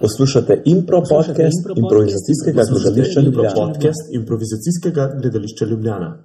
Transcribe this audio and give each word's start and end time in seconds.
Poslušate 0.00 0.62
impro 0.64 0.98
podcast 1.00 1.60
improvizacijskega 1.76 2.62
gledališča 2.70 3.20
Ljubljana. 3.20 3.54
Podcast 3.54 4.02
improvizacijskega 4.12 5.12
gledališča 5.20 5.64
Ljubljana. 5.64 6.18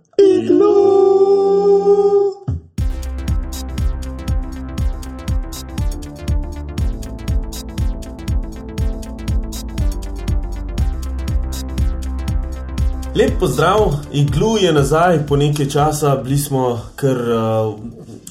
Lep 13.16 13.32
pozdrav, 13.40 13.94
iglu 14.14 14.58
je 14.58 14.74
nazaj, 14.74 15.28
po 15.28 15.36
nekaj 15.36 15.70
časa, 15.70 16.16
bili 16.24 16.38
smo 16.38 16.82
kar, 16.96 17.18
uh, 17.18 17.76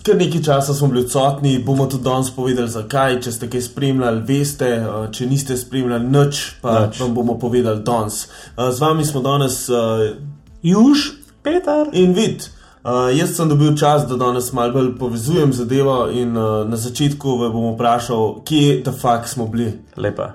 kar 0.02 0.16
nekaj 0.16 0.42
časa 0.42 0.74
smo 0.74 0.88
bili 0.88 1.04
odsotni, 1.04 1.58
bomo 1.58 1.86
tudi 1.86 2.04
danes 2.04 2.30
povedali, 2.30 2.68
zakaj. 2.68 3.20
Če 3.24 3.32
ste 3.32 3.48
kaj 3.50 3.62
spremljali, 3.64 4.20
veste, 4.28 4.68
uh, 4.84 5.06
če 5.12 5.26
niste 5.26 5.56
spremljali, 5.56 6.04
nič, 6.12 6.42
pa 6.60 6.86
Nič. 6.86 7.00
vam 7.00 7.14
bomo 7.16 7.38
povedali 7.40 7.80
danes. 7.82 8.26
Uh, 8.58 8.68
z 8.70 8.80
vami 8.84 9.04
smo 9.04 9.24
danes 9.24 9.62
uh, 9.72 10.04
Juž, 10.62 11.06
Peter. 11.42 11.88
in 11.92 12.12
vid. 12.12 12.44
Uh, 12.84 13.08
jaz 13.16 13.32
sem 13.38 13.48
dobil 13.48 13.72
čas, 13.80 14.04
da 14.04 14.20
danes 14.20 14.52
malo 14.52 14.72
bolj 14.76 14.92
povezujem 15.00 15.52
zadevo 15.52 16.10
in 16.12 16.36
uh, 16.36 16.68
na 16.68 16.76
začetku 16.76 17.38
vas 17.40 17.52
bom 17.56 17.72
vprašal, 17.72 18.42
kje 18.44 18.82
ta 18.84 18.92
fakt 18.92 19.32
smo 19.32 19.48
bili. 19.48 19.72
Lepa. 19.96 20.34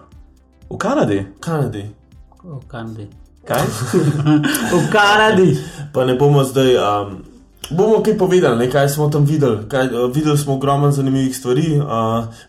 V 0.70 0.78
Kanadi. 0.78 1.26
Kanadi. 1.40 1.86
V 2.44 2.62
Kanadi. 2.68 3.10
Kaj? 3.50 3.66
V 4.72 4.92
Kanadi. 4.92 5.58
Pa 5.94 6.06
ne 6.06 6.14
bomo 6.16 6.44
zdaj. 6.44 6.76
Um, 6.78 7.16
bomo 7.70 8.00
kaj 8.02 8.18
povedali, 8.18 8.58
ne, 8.58 8.68
kaj 8.68 8.90
smo 8.90 9.10
tam 9.10 9.26
videli. 9.26 9.66
Kaj, 9.68 9.88
uh, 9.88 10.12
videli 10.14 10.38
smo 10.38 10.54
ogromno 10.54 10.92
zanimivih 10.92 11.38
stvari. 11.38 11.78
Uh, 11.78 11.86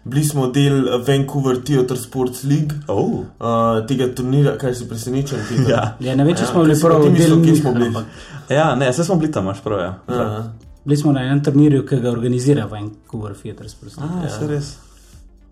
bili 0.04 0.24
smo 0.24 0.46
del 0.46 0.76
Vancouver 1.00 1.56
Theatre 1.58 1.96
Sports 1.96 2.44
League, 2.44 2.76
Oh. 2.88 3.24
uh, 3.40 3.86
tega 3.86 4.10
turnira, 4.14 4.58
kaj 4.58 4.74
si 4.74 4.88
presenečen. 4.88 5.38
Ja. 5.68 5.96
Ja, 6.00 6.14
ne 6.14 6.24
vem, 6.24 6.36
če 6.36 6.42
Ja, 6.42 6.46
smo 6.46 6.64
bili 6.64 6.76
prav 6.80 7.02
ti 7.02 7.10
mislil, 7.10 7.36
del 7.36 7.44
kje 7.44 7.56
smo 7.56 7.72
bili? 7.72 8.04
ja, 8.48 8.74
ne, 8.74 8.90
vse 8.90 9.04
smo 9.04 9.16
bili 9.16 9.32
tam, 9.32 9.44
imaš 9.44 9.60
prav. 9.62 9.80
Ja. 9.80 9.94
Aha. 10.06 10.44
Bili 10.84 10.96
smo 10.96 11.12
na 11.12 11.20
enem 11.20 11.44
turnirju, 11.44 11.86
ki 11.86 11.96
ga 11.96 12.10
organizira 12.10 12.64
Vancouver 12.66 13.34
Theatre 13.34 13.68
Sports. 13.68 13.98
A, 13.98 14.08
ja. 14.24 14.48
res. 14.48 14.74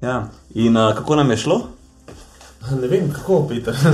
Ja. 0.02 0.26
In 0.54 0.76
uh, 0.76 0.94
kako 0.94 1.16
nam 1.16 1.30
je 1.30 1.36
šlo? 1.36 1.62
Ne 2.80 2.88
vem, 2.88 3.12
kako, 3.12 3.46
Peter. 3.48 3.74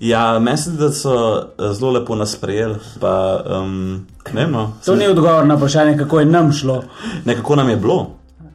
Ja, 0.00 0.40
zdi, 0.56 0.76
da 0.76 0.92
so 0.92 1.38
eh, 1.58 1.72
zelo 1.72 1.90
lepo 1.90 2.14
nas 2.14 2.32
sprejeli. 2.32 2.74
Pa, 3.00 3.42
um, 3.50 4.06
ne, 4.32 4.40
vem, 4.44 4.52
no, 4.52 4.72
To 4.84 4.94
ni 4.94 5.06
odgovor 5.06 5.46
na 5.46 5.54
vprašanje, 5.54 5.98
kako 5.98 6.20
je 6.20 6.26
nam 6.26 6.52
šlo. 6.52 6.82
nekako 7.24 7.56
nam 7.56 7.68
je 7.68 7.76
bilo. 7.76 8.10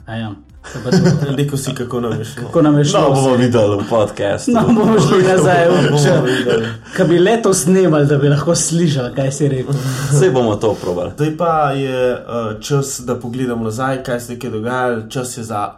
A 0.06 0.16
Ja. 0.16 0.32
Rekel 1.38 1.58
si, 1.58 1.76
kako 1.76 2.00
nam 2.00 2.20
je 2.20 2.26
šlo. 2.26 2.44
Kako 2.44 2.62
nam 2.62 2.78
je 2.78 2.86
šlo? 2.86 3.02
No, 3.02 3.10
bomo 3.16 3.36
videli 3.36 3.78
v 3.78 3.90
podkastu. 3.90 4.52
No, 4.52 4.62
bomo 4.68 5.00
šli 5.00 5.24
nazaj 5.24 5.70
v 5.70 5.98
videli. 6.26 6.68
Kaj 6.96 7.08
bi 7.08 7.20
leto 7.20 7.54
snemali, 7.54 8.06
da 8.06 8.18
bi 8.18 8.30
lahko 8.30 8.56
slišali, 8.56 9.16
kaj 9.16 9.32
si 9.32 9.48
rekel. 9.48 9.74
Vse 10.12 10.30
bomo 10.30 10.56
to 10.56 10.74
probali. 10.74 11.12
Zdaj 11.16 11.38
pa 11.38 11.72
je 11.72 12.14
uh, 12.14 12.62
čas, 12.62 13.02
da 13.06 13.16
pogledamo 13.16 13.64
nazaj, 13.64 14.04
kaj 14.04 14.20
se 14.20 14.38
je 14.44 14.50
dogajalo. 14.50 15.10
Čas 15.10 15.38
je 15.38 15.44
za 15.44 15.72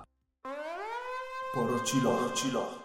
poročilo. 1.56 2.12
poročilo. 2.12 2.83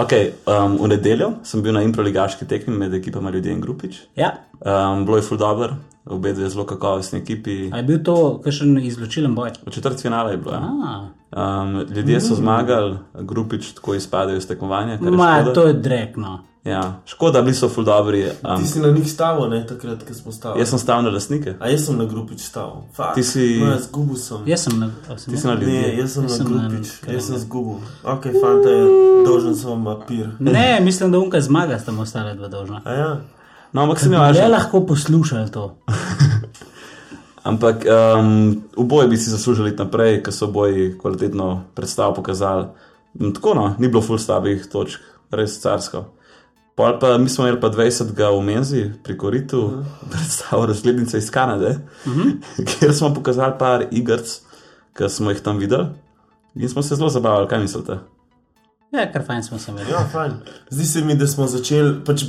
Okay, 0.00 0.32
um, 0.48 0.78
v 0.80 0.88
nedeljo 0.94 1.32
sem 1.44 1.60
bil 1.62 1.74
na 1.76 1.82
improligaški 1.84 2.46
tekmi 2.48 2.72
med 2.76 2.94
ekipama 2.94 3.30
Ljudje 3.30 3.52
in 3.52 3.60
Grupič. 3.60 3.98
Ja. 4.16 4.30
Um, 4.60 5.04
bilo 5.04 5.18
je 5.18 5.22
full 5.22 5.38
dobro, 5.38 5.74
obe 6.06 6.32
dve 6.32 6.48
zelo 6.48 6.64
kakovostni 6.64 7.20
ekipi. 7.20 7.68
A 7.72 7.76
je 7.76 7.82
bil 7.82 7.98
to 8.04 8.40
kakšen 8.44 8.78
izločilen 8.78 9.34
boj? 9.36 9.50
V 9.66 9.74
četrt 9.74 10.00
finale 10.00 10.32
je 10.32 10.36
bilo. 10.40 10.54
Ja. 10.56 10.94
Um, 11.30 11.74
ljudje 11.90 12.20
so 12.20 12.34
zmagali, 12.34 12.96
grupič 13.14 13.74
tako 13.76 13.94
izpadejo 13.94 14.40
iz 14.40 14.48
tekmovanja. 14.48 14.98
kar 14.98 15.06
je 15.06 15.16
Ma, 15.16 15.34
škoda. 15.40 15.54
to 15.54 15.66
je 15.66 15.72
drekno. 15.72 16.38
Ja, 16.64 17.00
škoda, 17.06 17.40
bili 17.42 17.54
so 17.54 17.68
full 17.68 17.84
dobri. 17.84 18.30
Um, 18.44 18.58
Ti 18.58 18.66
si 18.66 18.80
na 18.80 18.88
njih 18.88 19.12
stavil, 19.12 19.48
ne 19.48 19.66
takrat, 19.66 20.02
ko 20.02 20.14
smo 20.14 20.32
stavili. 20.32 20.60
jaz 20.60 20.68
sem 20.68 20.78
stal 20.78 21.02
na 21.02 21.10
lastnike, 21.10 21.54
A 21.58 21.68
jaz 21.68 21.86
sem 21.86 21.96
na 21.96 22.04
grupič 22.04 22.40
stavil. 22.40 22.82
Fuck. 22.92 23.14
Ti 23.14 23.22
si- 23.22 23.60
No, 23.60 23.66
jaz 23.66 23.82
zgubil 23.82 24.16
sem. 24.16 24.38
Jaz 24.46 24.60
sem 24.60 24.78
na, 24.78 24.90
sem 25.08 25.34
ti 25.34 25.40
si 25.40 25.46
na 25.46 25.54
Ne, 25.54 25.60
ljudje. 25.60 25.96
jaz 25.98 26.12
sem 26.12 26.22
Jaz 26.22 26.30
na 26.30 26.36
sem 26.36 26.52
na 26.52 26.68
grupič, 26.68 26.90
kraju. 27.00 27.16
jaz 27.16 27.26
sem 27.26 27.38
zgubil. 27.38 27.78
Ok, 28.04 28.22
fanta 28.34 28.68
je 28.70 28.84
dolžen 29.24 29.56
sem 29.56 29.84
papir. 29.84 30.28
Ne, 30.40 30.80
mislim, 30.82 31.10
da 31.10 31.18
unka 31.18 31.40
zmaga, 31.40 31.78
sta 31.78 31.92
mu 31.92 32.02
ostale 32.02 32.34
dva 32.34 32.48
dolžna. 32.48 32.80
A 32.84 32.92
ja. 32.92 33.20
No, 33.72 33.82
ampak 33.82 33.98
se 33.98 34.08
mi 34.08 34.16
Le 34.16 34.20
važno. 34.20 34.48
lahko 34.48 34.80
poslušali 34.82 35.50
to. 35.50 35.76
Ampak 37.42 37.84
um, 37.86 38.62
oboje 38.76 39.08
bi 39.08 39.16
si 39.16 39.30
zaslužili 39.30 39.72
naprej, 39.72 40.22
ker 40.22 40.32
so 40.32 40.44
oboji 40.44 40.98
kvalitetno 40.98 41.62
predstavo 41.74 42.14
pokazali. 42.14 42.66
Mm, 43.14 43.32
Tako 43.32 43.54
no, 43.54 43.74
ni 43.78 43.88
bilo 43.88 44.02
full 44.02 44.18
slabih 44.18 44.66
točk, 44.66 45.00
res 45.30 45.58
carsko. 45.58 46.04
Pol 46.74 46.98
pa 47.00 47.18
mi 47.18 47.28
smo 47.28 47.44
imeli 47.46 47.60
pa 47.60 47.68
20 47.68 48.38
v 48.38 48.42
Menzi 48.42 48.90
pri 49.02 49.18
Koritu, 49.18 49.60
uh 49.60 49.72
-huh. 49.72 50.10
predstavo 50.10 50.66
razglednice 50.66 51.18
iz 51.18 51.30
Kanade, 51.30 51.78
uh 52.06 52.12
-huh. 52.16 52.78
kjer 52.78 52.94
smo 52.94 53.14
pokazali 53.14 53.54
par 53.58 53.86
igrc, 53.90 54.40
ki 54.96 55.08
smo 55.08 55.30
jih 55.30 55.40
tam 55.40 55.58
videli. 55.58 55.86
In 56.54 56.68
smo 56.68 56.82
se 56.82 56.94
zelo 56.94 57.08
zabavali, 57.08 57.48
kaj 57.48 57.58
mislite? 57.58 57.98
Ja, 58.90 59.04
kar 59.12 59.22
fajn 59.26 59.42
smo 59.42 59.58
se 59.58 59.70
imeli. 59.70 59.90
Ja, 59.90 60.00
fajn. 60.12 60.32
Zdi 60.70 60.84
se 60.84 61.00
mi, 61.04 61.14
da 61.14 61.26
smo 61.26 61.46
začeli, 61.46 61.92
pač 62.04 62.24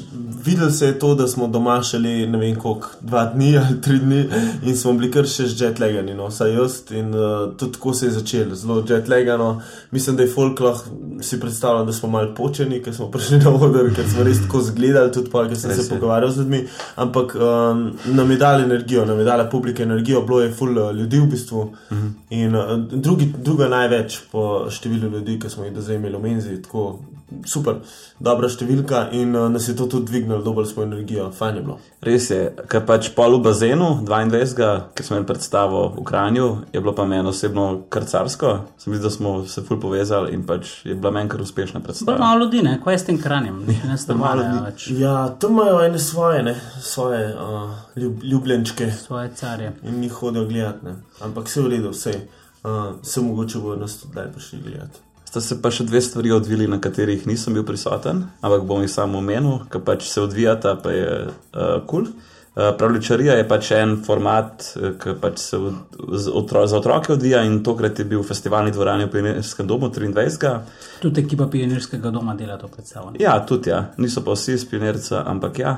videli 0.46 0.72
se 0.72 0.86
je 0.86 1.00
to, 1.00 1.16
da 1.16 1.28
smo 1.28 1.48
doma 1.48 1.80
šele 1.84 2.28
ne 2.28 2.38
vem 2.38 2.56
koliko, 2.56 2.90
dva 3.02 3.26
dni 3.34 3.58
ali 3.58 3.82
tri 3.82 3.98
dni 4.00 4.26
in 4.64 4.78
smo 4.78 4.94
bili 4.94 5.10
kar 5.12 5.26
še 5.26 5.48
jetlegani, 5.50 6.14
no, 6.14 6.28
vsaj 6.30 6.54
jaz. 6.54 6.76
In 6.98 7.16
uh, 7.16 7.56
tudi 7.58 7.78
tako 7.78 7.94
se 7.98 8.06
je 8.06 8.12
začelo, 8.20 8.56
zelo 8.56 8.84
jetlegano. 8.90 9.62
Mislim, 9.92 10.16
da 10.16 10.24
je 10.24 10.34
folk 10.34 10.60
lahko 10.60 11.02
si 11.22 11.40
predstavljal, 11.40 11.86
da 11.86 11.94
smo 11.94 12.10
malo 12.10 12.36
počeni, 12.38 12.82
ker 12.84 12.94
smo 12.96 13.10
prišli 13.12 13.42
na 13.42 13.54
oder, 13.54 13.90
ker 13.96 14.06
smo 14.10 14.26
res 14.26 14.42
tako 14.46 14.62
zgledali, 14.66 15.12
tudi 15.14 15.30
pa, 15.34 15.48
ker 15.50 15.58
sem 15.58 15.72
Res 15.72 15.82
se 15.86 15.90
pogovarjal 15.90 16.32
z 16.32 16.44
ljudmi. 16.44 16.62
Ampak 17.02 17.36
um, 17.36 17.84
nam 18.06 18.32
je 18.32 18.38
dali 18.38 18.64
energijo, 18.64 19.06
nam 19.06 19.20
je 19.20 19.26
dala 19.26 19.46
publika 19.50 19.84
energijo, 19.84 20.22
bilo 20.26 20.42
je 20.42 20.54
full 20.54 20.78
uh, 20.78 20.94
ljudi 20.96 21.20
v 21.20 21.30
bistvu. 21.34 21.62
Uh 21.62 21.98
-huh. 21.98 22.10
In 22.30 22.56
uh, 22.56 22.78
drugi, 22.92 23.34
druga 23.38 23.68
največ 23.68 24.20
po 24.32 24.70
številu 24.70 25.10
ljudi, 25.10 25.40
ki 25.40 25.50
smo 25.50 25.64
jih 25.66 25.74
do 25.74 25.82
zdaj 25.82 25.96
imeli 25.96 26.18
v 26.18 26.22
menzi, 26.22 26.51
tako 26.62 27.00
super, 27.48 27.80
dobra 28.20 28.50
številka 28.52 29.06
in 29.16 29.36
uh, 29.36 29.48
nas 29.52 29.68
je 29.70 29.76
to 29.78 29.88
tudi 29.90 30.10
dvignilo, 30.10 30.42
dobili 30.44 30.68
smo 30.68 30.84
energijo, 30.84 31.30
fajn 31.36 31.58
je 31.58 31.64
bilo. 31.64 31.78
Res 32.04 32.28
je, 32.32 32.40
ker 32.72 32.84
pač 32.88 33.12
pol 33.16 33.38
v 33.38 33.44
bazenu 33.46 33.90
22, 34.08 34.72
ki 34.98 35.06
smo 35.06 35.18
imeli 35.18 35.30
predstavo 35.30 35.84
v 35.96 36.06
Kranju, 36.08 36.48
je 36.74 36.82
bilo 36.82 36.94
pa 36.98 37.06
meni 37.08 37.32
osebno 37.32 37.68
kar 37.94 38.06
carsko. 38.10 38.54
Sem 38.82 38.94
videl, 38.94 39.08
da 39.08 39.14
smo 39.16 39.34
se 39.48 39.64
ful 39.68 39.80
povezali 39.82 40.34
in 40.36 40.44
pač 40.48 40.82
je 40.88 40.96
bila 40.98 41.14
meni 41.16 41.32
kar 41.32 41.44
uspešna 41.44 41.84
predstava. 41.86 42.18
malo 42.20 42.46
ljudi, 42.46 42.64
ne? 42.68 42.78
kaj 42.84 42.98
je 42.98 43.04
s 43.04 43.08
tem 43.10 43.22
kranjem? 43.22 43.62
Ne 43.88 43.98
ste 43.98 44.18
malo 44.18 44.44
ljudi. 44.44 44.66
več 44.66 44.90
Ja, 45.00 45.16
tam 45.40 45.56
imajo 45.56 45.80
ene 45.86 46.02
svoje, 46.02 46.44
ne, 46.44 46.56
svoje 46.82 47.22
uh, 47.32 47.72
ljub, 47.96 48.24
ljubljenčke 48.24 48.92
svoje 48.92 49.32
carje. 49.36 49.72
in 49.84 50.04
jih 50.04 50.20
hodijo 50.20 50.46
gledati, 50.50 50.86
ne. 50.86 50.98
ampak 51.22 51.48
vse 51.48 51.64
v 51.64 51.74
redu, 51.78 51.96
vse. 51.96 52.18
Uh, 52.62 53.00
se 53.02 53.22
mogoče 53.26 53.58
bodo 53.58 53.80
nas 53.82 53.96
tudi 53.98 54.28
prišli 54.36 54.60
gledati. 54.62 55.02
Sta 55.32 55.40
se 55.40 55.56
pa 55.64 55.70
še 55.72 55.86
dve 55.88 56.02
stvari 56.04 56.34
odvili, 56.36 56.66
na 56.68 56.82
katerih 56.84 57.22
nisem 57.24 57.56
bil 57.56 57.64
prisoten, 57.64 58.26
ampak 58.44 58.66
bom 58.68 58.82
jih 58.84 58.92
samo 58.92 59.22
omenil, 59.22 59.62
ker 59.72 59.80
pač 59.88 60.04
se 60.10 60.20
odvijata, 60.20 60.76
pa 60.84 60.92
je 60.92 61.14
kul. 61.56 61.64
Uh, 61.72 61.86
cool. 61.88 62.12
Uh, 62.52 62.74
Pravličarija 62.76 63.38
je 63.40 63.46
pač 63.48 63.70
en 63.72 63.94
format, 64.04 64.66
eh, 64.76 64.90
ki 65.00 65.14
pač 65.22 65.38
se 65.40 65.56
od, 65.56 65.96
otro, 66.36 66.66
za 66.68 66.82
otroke 66.82 67.14
odvija 67.14 67.46
in 67.48 67.62
tokrat 67.64 68.00
je 68.00 68.06
bil 68.06 68.20
v 68.20 68.28
festivalni 68.28 68.74
dvorani 68.76 69.06
v 69.06 69.12
Pionierskem 69.14 69.68
domu 69.68 69.88
23. 69.88 70.52
Tudi 71.00 71.24
ekipa 71.24 71.48
pionirskega 71.48 72.12
doma 72.12 72.36
dela 72.36 72.58
to 72.60 72.68
predstavo. 72.68 73.14
Ja, 73.20 73.38
tudi 73.48 73.72
ja, 73.72 73.86
niso 74.04 74.26
pa 74.28 74.36
vsi 74.36 74.58
iz 74.60 74.68
Pionirca, 74.68 75.24
ampak 75.32 75.60
ja. 75.64 75.78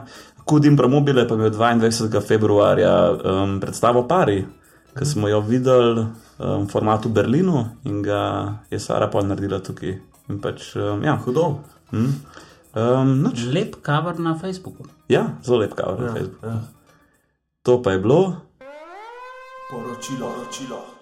Kudim 0.49 0.73
Promobile 0.77 1.27
pa 1.27 1.37
je 1.37 1.45
bil 1.45 1.53
22. 1.53 2.25
februarja 2.25 2.95
um, 3.13 3.59
predstavo 3.61 4.07
Pari, 4.09 4.41
ki 4.97 5.05
smo 5.05 5.27
jo 5.27 5.41
videli 5.41 6.05
um, 6.05 6.65
v 6.65 6.69
formatu 6.71 7.09
Berlinu 7.09 7.65
in 7.83 8.01
ga 8.01 8.53
je 8.69 8.79
Sara 8.79 9.07
pa 9.07 9.21
naredila 9.21 9.59
tukaj. 9.59 9.99
In 10.29 10.39
pač, 10.39 10.75
um, 10.75 11.03
ja, 11.03 11.17
Hudo. 11.25 11.59
hm. 11.91 12.11
um, 12.75 13.17
noč. 13.21 13.45
Lep 13.51 13.75
cover 13.85 14.19
na 14.19 14.37
Facebooku. 14.39 14.85
ja, 15.09 15.27
zelo 15.43 15.59
lep 15.59 15.75
kaver 15.75 15.99
na 15.99 16.13
Facebooku. 16.13 16.45
Ja. 16.45 16.61
To 17.63 17.81
pa 17.81 17.91
je 17.91 17.99
bilo. 17.99 18.35
Poročilo, 19.71 20.27
poročilo. 20.29 20.93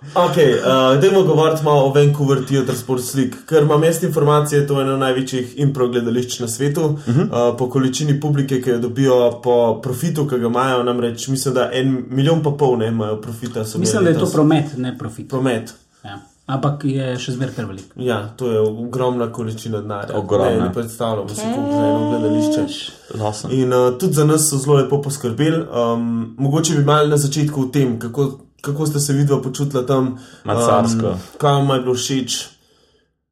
Ok, 0.00 0.36
uh, 0.36 1.00
dajmo 1.00 1.22
govoriti 1.22 1.64
malo 1.64 1.84
o 1.84 1.92
Vancouver 1.92 2.44
Theatre 2.46 2.76
Sports 2.76 3.14
League, 3.14 3.34
ker 3.46 3.62
imam 3.62 3.84
jaz 3.84 4.02
informacije, 4.02 4.66
to 4.66 4.78
je 4.80 4.86
eno 4.86 4.96
največjih 4.96 5.58
impro 5.60 5.88
gledališč 5.88 6.38
na 6.40 6.48
svetu. 6.48 6.84
Uh 6.84 6.96
-huh. 7.06 7.50
uh, 7.50 7.58
po 7.58 7.70
količini 7.70 8.20
publike, 8.20 8.62
ki 8.62 8.70
jo 8.70 8.78
dobijo, 8.78 9.40
po 9.42 9.80
profitu, 9.82 10.26
ki 10.28 10.38
ga 10.38 10.46
imajo, 10.46 10.82
namreč 10.82 11.28
mislim, 11.28 11.54
da 11.54 11.70
en 11.72 12.04
milijon 12.08 12.42
pa 12.42 12.50
pol 12.50 12.78
ne 12.78 12.88
imajo 12.88 13.20
profita. 13.20 13.64
Mislim, 13.78 14.04
da 14.04 14.10
je 14.10 14.18
to 14.18 14.26
promet, 14.26 14.76
ne 14.76 14.98
profit. 14.98 15.28
promet. 15.28 15.74
Ja. 16.04 16.18
Ampak 16.46 16.84
je 16.84 17.18
še 17.18 17.32
zmeraj 17.32 17.54
kar 17.54 17.64
velik. 17.64 17.92
Ja, 17.96 18.28
to 18.36 18.50
je 18.50 18.60
ogromna 18.60 19.28
količina 19.32 19.80
denarja. 19.80 20.18
Ogromna. 20.18 20.50
Ne, 20.50 20.60
ne 20.60 20.72
predstavljamo 20.72 21.28
si, 21.28 21.40
koliko 21.54 21.72
za 21.72 21.86
eno 21.86 22.10
gledališče. 22.10 22.92
Awesome. 23.18 23.54
In 23.54 23.72
uh, 23.72 23.98
tudi 23.98 24.14
za 24.14 24.24
nas 24.24 24.48
so 24.50 24.58
zelo 24.58 24.76
lepo 24.76 25.02
poskrbeli. 25.02 25.62
Um, 25.62 26.34
mogoče 26.38 26.74
bi 26.74 26.84
malo 26.84 27.08
na 27.08 27.16
začetku 27.16 27.62
o 27.62 27.66
tem, 27.66 27.98
kako, 27.98 28.30
kako 28.60 28.86
ste 28.86 29.00
se 29.00 29.12
vidva 29.12 29.40
počutila 29.42 29.86
tam. 29.86 30.18
Macarsko. 30.44 31.16
kaj 31.38 31.52
vam 31.52 31.70
je 31.76 31.80
bilo 31.80 31.94
všeč, 31.94 32.38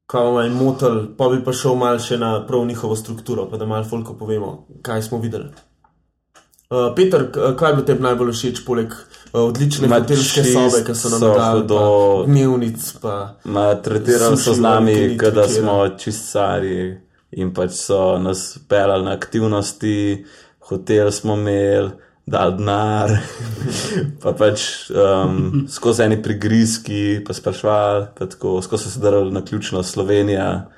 kaj 0.07 0.33
me 0.33 0.45
je 0.45 0.51
motil, 0.51 1.01
pa 1.17 1.29
bi 1.29 1.45
pa 1.45 1.53
šel 1.53 1.77
mal 1.77 1.99
še 2.01 2.19
na 2.19 2.47
prav 2.47 2.67
njihovo 2.67 2.97
strukturo, 2.97 3.49
pa 3.51 3.57
da 3.57 3.67
malo 3.67 3.85
folko 3.85 4.15
povemo, 4.15 4.67
kaj 4.83 5.03
smo 5.03 5.19
videli. 5.19 5.51
Uh, 6.69 6.95
Peter, 6.97 7.23
kaj 7.33 7.75
bi 7.79 7.85
tebi 7.89 8.05
najbolj 8.05 8.33
všeč, 8.33 8.59
poleg 8.67 8.93
uh, 8.93 9.47
odlične 9.47 9.89
hotelske 9.89 10.43
sobe, 10.45 10.83
ki 10.85 10.97
so 10.97 11.13
nam 11.15 11.23
dali, 11.25 11.63
pa 11.69 11.85
dnevnic, 12.29 12.89
Ma, 13.45 13.71
tretirali 13.85 14.37
so 14.37 14.53
z 14.53 14.61
nami, 14.61 14.97
da 15.17 15.47
smo 15.49 15.79
čistari 15.97 16.91
in 17.33 17.55
pač 17.57 17.73
so 17.77 18.19
nas 18.21 18.59
pelali 18.69 19.05
na 19.05 19.17
aktivnosti, 19.17 20.27
hotel 20.69 21.13
smo 21.13 21.37
imeli, 21.41 21.91
dal 22.31 22.57
denar, 22.57 23.13
pa 24.23 24.33
pač 24.37 24.91
um, 24.93 25.65
skozi 25.71 26.05
eni 26.05 26.19
prigrizki, 26.23 27.21
pa 27.27 27.37
sprašvali, 27.37 28.07
pa 28.19 28.29
tako, 28.31 28.59
skozi 28.63 28.85
so 28.85 28.91
se 28.91 29.01
darili 29.01 29.33
na 29.33 29.45
ključno 29.45 29.83
Slovenija. 29.83 30.69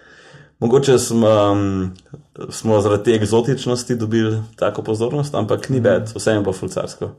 Mogoče 0.60 0.98
smo, 0.98 1.28
um, 1.52 1.90
smo 2.50 2.80
zaradi 2.80 3.04
te 3.04 3.14
eksotičnosti 3.14 3.96
dobili 3.96 4.42
tako 4.56 4.82
pozornost, 4.82 5.34
ampak 5.34 5.68
ni 5.68 5.80
bed, 5.80 6.12
vse 6.14 6.36
je 6.36 6.44
pa 6.44 6.52
fulcarsko. 6.52 7.10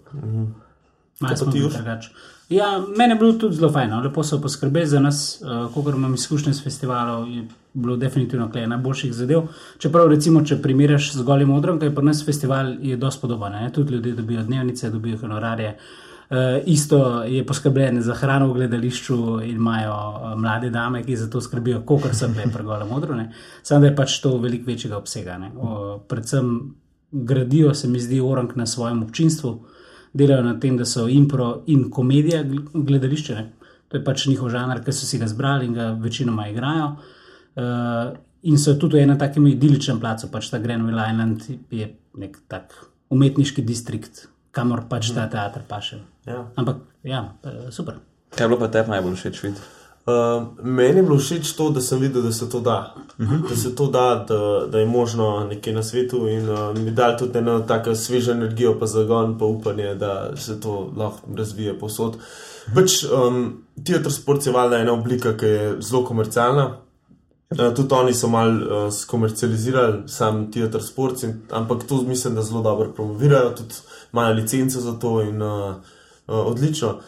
Ja, 2.49 2.83
meni 2.97 3.13
je 3.13 3.19
bilo 3.19 3.33
tudi 3.33 3.55
zelo 3.55 3.71
fajn, 3.71 3.89
no. 3.89 4.01
lepo 4.01 4.23
so 4.23 4.41
poskrbeli 4.41 4.85
za 4.87 4.99
nas, 4.99 5.41
uh, 5.41 5.73
koliko 5.73 5.91
imam 5.91 6.13
izkušnje 6.13 6.53
s 6.53 6.63
festivalom, 6.63 7.31
je 7.31 7.47
bilo 7.73 7.97
definitivno 7.97 8.49
kaj 8.51 8.67
najboljših 8.67 9.13
zadev. 9.13 9.47
Čeprav, 9.79 10.09
recimo, 10.11 10.43
če 10.45 10.59
primerjaš 10.61 11.13
z 11.15 11.23
golim 11.23 11.51
odrom, 11.55 11.79
kaj 11.79 11.93
pa 11.95 12.03
nas 12.03 12.23
festival 12.25 12.75
je 12.83 12.97
dosti 12.97 13.21
podoben, 13.21 13.51
ne? 13.55 13.71
tudi 13.73 13.93
ljudje 13.93 14.13
dobijo 14.13 14.43
dnevnice, 14.43 14.89
dobijo 14.89 15.17
honorarje. 15.17 15.75
Uh, 16.31 16.37
isto 16.65 17.23
je 17.23 17.45
poskrbljeno 17.45 18.01
za 18.01 18.13
hrano 18.15 18.47
v 18.47 18.53
gledališču 18.53 19.15
in 19.43 19.55
imajo 19.55 19.93
uh, 19.93 20.35
mlade 20.39 20.69
dame, 20.69 21.03
ki 21.03 21.15
za 21.15 21.29
to 21.29 21.41
skrbijo, 21.41 21.81
kot 21.85 22.07
so 22.15 22.27
bile 22.27 22.45
pri 22.53 22.63
golem 22.63 22.91
odru. 22.91 23.15
ne. 23.15 23.33
Samo 23.63 23.81
da 23.81 23.87
je 23.87 23.95
pač 23.95 24.19
to 24.23 24.37
veliko 24.37 24.71
večjega 24.71 24.97
obsega. 24.97 25.37
ne. 25.37 25.51
O, 25.57 25.99
predvsem 26.07 26.73
gradijo, 27.11 27.73
se 27.73 27.87
mi 27.87 27.99
zdi, 27.99 28.21
orang 28.21 28.51
na 28.55 28.65
svojem 28.65 29.03
občinstvu 29.03 29.65
delajo 30.13 30.43
na 30.43 30.59
tem, 30.59 30.77
da 30.77 30.85
so 30.85 31.07
impro 31.07 31.63
in 31.67 31.89
komedija 31.89 32.43
gl- 32.43 32.67
gledališče. 32.73 33.35
Ne? 33.35 33.51
To 33.87 33.97
je 33.97 34.03
pač 34.03 34.27
njihov 34.27 34.49
žanr, 34.49 34.83
ki 34.85 34.91
so 34.91 35.05
si 35.05 35.19
ga 35.19 35.27
zbrali 35.27 35.65
in 35.65 35.73
ga 35.73 35.91
večinoma 35.99 36.47
igrajo. 36.47 36.85
Uh, 36.85 37.20
in 37.55 38.57
so 38.57 38.73
tudi 38.79 38.99
enem 38.99 39.19
takem 39.19 39.47
idiličnem 39.47 39.99
placu, 39.99 40.29
pač 40.31 40.49
ta 40.49 40.59
Grenville 40.59 41.03
Island 41.09 41.43
je 41.69 41.89
nek 42.17 42.37
tak 42.47 42.73
umetniški 43.11 43.61
distrikt, 43.65 44.27
kamor 44.51 44.85
pač 44.89 45.11
ta 45.15 45.27
teater 45.27 45.61
paše. 45.67 45.99
ja. 46.25 46.45
Ampak 46.55 46.77
ja, 47.03 47.25
super. 47.69 47.99
Kaj 48.31 48.45
je 48.45 48.49
bilo 48.49 48.59
pa 48.59 48.71
tebi 48.71 48.93
najbolj 48.93 49.15
všeč 49.19 49.43
videti? 49.43 49.69
Uh, 50.01 50.47
meni 50.63 50.97
je 50.97 51.03
bilo 51.03 51.17
všeč 51.21 51.51
to, 51.53 51.69
da 51.69 51.81
sem 51.81 51.99
videl, 52.01 52.23
da 52.25 52.31
se 52.31 52.49
to 52.49 52.59
da. 52.59 52.95
Uh 53.19 53.27
-huh. 53.27 53.49
Da 53.49 53.55
se 53.55 53.75
to 53.75 53.87
da, 53.87 54.25
da, 54.27 54.67
da 54.71 54.79
je 54.79 54.85
možno 54.85 55.45
nekaj 55.49 55.73
na 55.73 55.83
svetu 55.83 56.27
in 56.27 56.49
uh, 56.49 56.77
mi 56.77 56.91
dal 56.91 57.17
tudi 57.17 57.37
eno 57.37 57.59
tako 57.59 57.95
svežo 57.95 58.31
energijo, 58.31 58.79
pa 58.79 58.85
zagon, 58.85 59.37
pa 59.37 59.45
upanje, 59.45 59.95
da 59.95 60.35
se 60.35 60.59
to 60.59 60.93
lahko 60.97 61.19
razvije 61.37 61.79
posod. 61.79 62.17
Pač 62.75 63.03
um, 63.03 63.63
teatr 63.85 64.11
sport 64.11 64.45
je 64.45 64.51
valjda 64.51 64.77
ena 64.77 64.93
oblika, 64.93 65.37
ki 65.37 65.45
je 65.45 65.75
zelo 65.81 66.05
komercialna. 66.05 66.77
Uh, 67.51 67.73
tudi 67.75 67.93
oni 67.93 68.13
so 68.13 68.27
malo 68.27 68.85
uh, 68.85 68.93
skomercializirali 68.93 70.07
sam 70.07 70.45
teatr 70.51 70.83
sport, 70.83 71.23
in, 71.23 71.41
ampak 71.51 71.83
to 71.87 72.01
mislim, 72.01 72.35
da 72.35 72.41
zelo 72.41 72.61
dobro 72.61 72.93
promovirajo, 72.93 73.49
tudi 73.49 73.75
imajo 74.13 74.33
licence 74.33 74.79
za 74.79 74.93
to 74.99 75.21
in 75.21 75.41
uh, 75.41 75.75
uh, 76.27 76.45
odlično. 76.47 76.99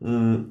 Mm, 0.00 0.50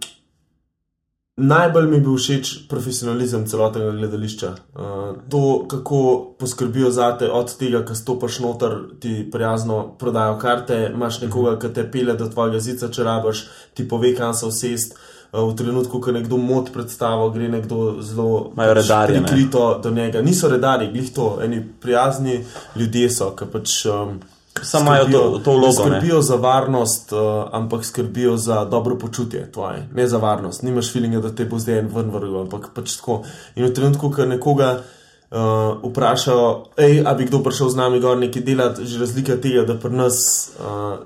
Najbolj 1.37 1.87
mi 1.89 1.97
je 1.97 2.01
bil 2.01 2.13
všeč 2.15 2.49
profesionalizem 2.71 3.41
celotnega 3.47 3.91
gledališča. 3.91 4.49
Uh, 4.51 5.17
to, 5.29 5.65
kako 5.67 5.97
poskrbijo 6.39 6.91
za 6.95 7.09
te, 7.17 7.27
od 7.27 7.51
tega, 7.59 7.81
ko 7.85 7.95
stopiš 7.95 8.39
noter, 8.39 8.77
ti 8.99 9.27
prijazno 9.31 9.97
prodajo 9.99 10.37
karte, 10.39 10.77
imaš 10.93 11.19
nekoga, 11.25 11.57
ki 11.59 11.73
te 11.75 11.83
pele 11.91 12.15
do 12.15 12.29
tvojega 12.31 12.59
zica, 12.63 12.87
če 12.87 13.03
rabaš, 13.03 13.43
ti 13.73 13.87
pove, 13.87 14.13
kam 14.15 14.33
se 14.33 14.45
usest. 14.47 14.95
Uh, 15.35 15.51
v 15.51 15.55
trenutku, 15.55 15.99
ko 15.99 16.11
nekdo 16.15 16.37
mod 16.37 16.69
predstavo, 16.71 17.27
gre 17.29 17.49
nekdo 17.51 17.99
zelo 17.99 18.51
Imajo 18.53 18.73
redarje, 18.73 19.19
ne? 19.19 19.27
prikrito 19.27 19.79
do 19.83 19.91
njega. 19.91 20.21
Niso 20.21 20.47
redari, 20.49 20.87
glih 20.91 21.11
to, 21.13 21.39
eni 21.43 21.59
prijazni 21.81 22.39
ljudje 22.75 23.09
so, 23.11 23.33
ki 23.35 23.45
pač. 23.51 23.85
Um, 23.85 24.19
Samo 24.61 24.85
imajo 24.85 25.05
to, 25.11 25.39
to 25.43 25.51
vlogo. 25.51 25.67
Ne? 25.67 25.73
Skrbijo 25.73 26.21
za 26.21 26.35
varnost, 26.35 27.11
uh, 27.11 27.19
ampak 27.51 27.85
skrbijo 27.85 28.37
za 28.37 28.65
dobro 28.65 28.95
počutje 28.99 29.51
tvoje, 29.51 29.87
ne 29.93 30.07
za 30.07 30.17
varnost. 30.17 30.63
Nimaš 30.63 30.93
feelinga, 30.93 31.19
da 31.19 31.35
te 31.35 31.45
bo 31.45 31.59
zdaj 31.59 31.79
en 31.79 31.89
ven 31.91 32.13
vrgel, 32.13 32.37
ampak 32.45 32.69
pač 32.75 32.95
tako. 32.95 33.23
In 33.55 33.65
v 33.65 33.73
trenutku, 33.73 34.11
ko 34.15 34.25
nekoga 34.25 34.69
uh, 34.79 35.83
vprašajo, 35.83 36.47
hej, 36.79 37.01
a 37.03 37.13
bi 37.13 37.27
kdo 37.27 37.43
prišel 37.43 37.73
z 37.75 37.81
nami 37.81 37.99
gor 37.99 38.15
nekaj 38.17 38.45
delati, 38.47 38.87
že 38.87 39.03
razlika 39.03 39.35
tega, 39.35 39.65
da 39.67 39.75
pri 39.75 39.91
nas 39.91 40.23
uh, 40.55 41.03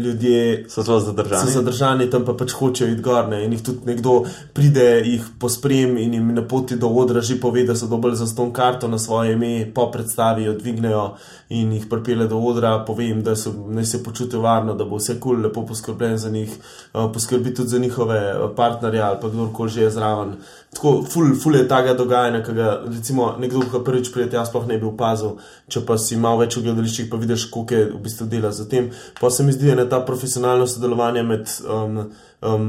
ljudje 0.00 0.64
So 0.68 0.82
zelo 0.82 1.00
so 1.00 1.06
zadržani. 1.06 1.50
zadržani, 1.50 2.10
tam 2.10 2.24
pa 2.24 2.34
pač 2.34 2.52
hočejo 2.52 2.92
iti 2.92 3.02
gor. 3.02 3.28
Ne? 3.28 3.44
In 3.44 3.52
jih 3.52 3.62
tudi 3.62 3.86
nekdo 3.86 4.24
pride, 4.52 5.02
jih 5.04 5.24
posprem 5.38 5.96
in 5.98 6.14
jim 6.14 6.34
na 6.34 6.42
poti 6.42 6.76
do 6.76 6.88
odra 6.88 7.20
že 7.20 7.40
pove, 7.40 7.64
da 7.64 7.76
so 7.76 7.86
dobili 7.86 8.16
za 8.16 8.26
ston 8.26 8.52
karto 8.52 8.88
na 8.88 8.98
svoje 8.98 9.32
ime, 9.32 9.70
po 9.74 9.90
predstavi 9.90 10.44
jo 10.44 10.54
dvignejo 10.54 11.04
in 11.48 11.72
jih 11.72 11.86
pripelje 11.90 12.26
do 12.28 12.38
odra, 12.38 12.84
pove 12.86 13.04
jim, 13.04 13.22
da 13.22 13.36
so, 13.36 13.52
naj 13.68 13.84
se 13.84 14.02
počutijo 14.04 14.40
varno, 14.40 14.74
da 14.74 14.84
bo 14.84 14.96
vse 14.96 15.20
kul, 15.20 15.34
cool, 15.34 15.42
lepo 15.46 15.66
poskrbljen 15.66 16.18
za 16.18 16.30
njih, 16.30 16.50
uh, 16.94 17.10
poskrbi 17.12 17.54
tudi 17.54 17.68
za 17.68 17.78
njihove 17.78 18.20
uh, 18.34 18.50
partnerje 18.56 19.00
ali 19.00 19.18
pa 19.22 19.28
kdorkoli 19.28 19.70
že 19.70 19.82
je 19.82 19.90
zraven. 19.90 20.34
Tako, 20.74 21.04
ful, 21.10 21.34
ful 21.34 21.56
je 21.56 21.64
tega 21.68 21.96
dogajanja, 21.98 22.44
ki 22.46 22.52
ga 22.54 22.68
recimo 22.86 23.32
nekdo, 23.42 23.64
ki 23.72 23.82
prvič 23.84 24.12
pride, 24.14 24.36
jaz 24.38 24.52
sploh 24.52 24.68
ne 24.70 24.76
bi 24.78 24.86
opazil, 24.86 25.40
če 25.66 25.82
pa 25.86 25.96
si 25.98 26.18
malo 26.20 26.44
več 26.44 26.54
v 26.56 26.68
gledališčih, 26.68 27.08
pa 27.10 27.18
vidiš, 27.18 27.48
koliko 27.50 27.74
je 27.74 27.86
v 27.90 28.02
bistvu 28.04 28.26
dela 28.30 28.52
za 28.54 28.68
tem. 28.70 28.92
Pa 29.18 29.32
se 29.34 29.42
mi 29.42 29.54
zdi, 29.56 29.72
da 29.74 29.82
je 29.82 29.88
ta 29.90 29.98
profesionalno 30.06 30.68
sodelovanje 30.70 31.24
med 31.26 31.50
um, 31.66 31.98
um, 32.46 32.68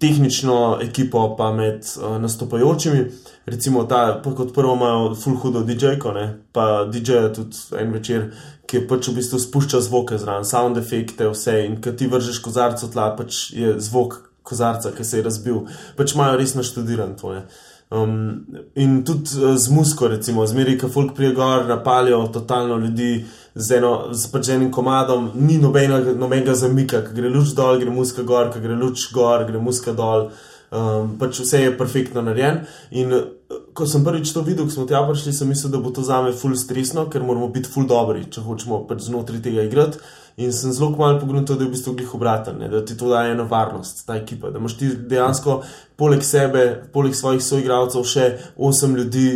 tehnično 0.00 0.78
ekipo, 0.80 1.26
pa 1.36 1.50
med 1.52 1.84
uh, 1.98 2.16
nastopajočimi. 2.24 3.04
Recimo, 3.52 3.84
ta, 3.84 4.00
kot 4.24 4.54
prvo 4.56 4.78
imajo 4.80 5.12
full 5.20 5.36
hudo 5.44 5.60
DJ-ko, 5.68 6.16
pa 6.56 6.70
DJ 6.88 7.20
je 7.20 7.34
tudi 7.36 7.84
en 7.84 7.92
večer, 7.92 8.26
ki 8.64 8.86
pač 8.88 9.12
v 9.12 9.18
bistvu 9.20 9.42
spušča 9.44 9.84
zvoke 9.84 10.16
zraven, 10.16 10.48
sound 10.48 10.80
efekte, 10.80 11.28
vse 11.28 11.60
in 11.66 11.80
ki 11.84 11.92
ti 12.00 12.08
vržeš 12.08 12.40
kozarco 12.40 12.88
tla, 12.88 13.12
pač 13.20 13.50
je 13.52 13.76
zvok 13.76 14.29
kozarca, 14.50 14.92
ki 14.96 15.06
se 15.06 15.20
je 15.20 15.26
razbil. 15.26 15.62
Pač 15.96 16.16
imajo 16.18 16.40
res 16.42 16.56
naštudiran 16.58 17.14
to. 17.20 17.36
Ne? 17.38 17.44
Um, 17.90 18.46
in 18.74 19.02
tudi 19.02 19.34
uh, 19.42 19.56
z 19.58 19.72
musko, 19.74 20.06
recimo, 20.08 20.44
zmeri, 20.46 20.76
ko 20.78 20.88
folk 20.88 21.10
prije 21.16 21.32
gor, 21.34 21.64
napalijo 21.66 22.20
totalno 22.30 22.76
ljudi 22.78 23.24
z, 23.54 23.80
eno, 23.80 24.12
z 24.14 24.30
pač 24.30 24.52
enim 24.54 24.68
komadom, 24.70 25.32
ni 25.34 25.58
nobenega, 25.58 26.14
nobenega 26.14 26.54
zamika, 26.54 27.00
ki 27.02 27.16
gre 27.16 27.32
luč 27.34 27.50
dol, 27.58 27.80
gre 27.82 27.90
muska 27.90 28.22
gor, 28.22 28.52
ki 28.54 28.62
gre 28.62 28.78
luč 28.78 29.08
gor, 29.14 29.42
gre 29.48 29.58
muska 29.58 29.96
dol. 29.98 30.28
Um, 30.70 31.16
pač 31.18 31.40
vse 31.42 31.64
je 31.64 31.74
perfektno 31.74 32.22
narejen. 32.22 32.62
In 32.94 33.10
uh, 33.16 33.26
ko 33.74 33.90
sem 33.90 34.06
prvič 34.06 34.30
to 34.36 34.46
videl, 34.46 34.70
ko 34.70 34.76
smo 34.76 34.86
tja 34.86 35.02
prišli, 35.08 35.34
sem 35.34 35.50
mislil, 35.50 35.74
da 35.74 35.82
bo 35.82 35.90
to 35.90 36.06
zame 36.06 36.30
ful 36.30 36.54
stresno, 36.54 37.08
ker 37.10 37.26
moramo 37.26 37.50
biti 37.50 37.74
ful 37.74 37.90
dobri, 37.90 38.28
če 38.30 38.46
hočemo 38.46 38.84
pač 38.86 39.08
znotraj 39.08 39.42
tega 39.42 39.66
igrati. 39.66 39.98
In 40.36 40.52
sem 40.52 40.72
zelo 40.72 40.90
malo 40.96 41.18
pogrunil, 41.20 41.44
da 41.44 41.56
je 41.58 41.68
v 41.68 41.74
bistvu 41.74 41.94
glih 41.98 42.14
obraten, 42.14 42.58
ne, 42.60 42.68
da 42.68 42.84
ti 42.84 42.96
to 42.96 43.08
daje 43.10 43.32
eno 43.34 43.44
varnost, 43.50 44.04
ta 44.06 44.16
ekipa. 44.16 44.50
Da 44.50 44.58
imaš 44.58 44.76
ti 44.78 44.88
dejansko 44.94 45.62
poleg 45.96 46.22
sebe, 46.24 46.66
poleg 46.92 47.16
svojih 47.16 47.42
soigralcev, 47.44 48.06
še 48.06 48.28
osem 48.56 48.96
ljudi, 48.96 49.26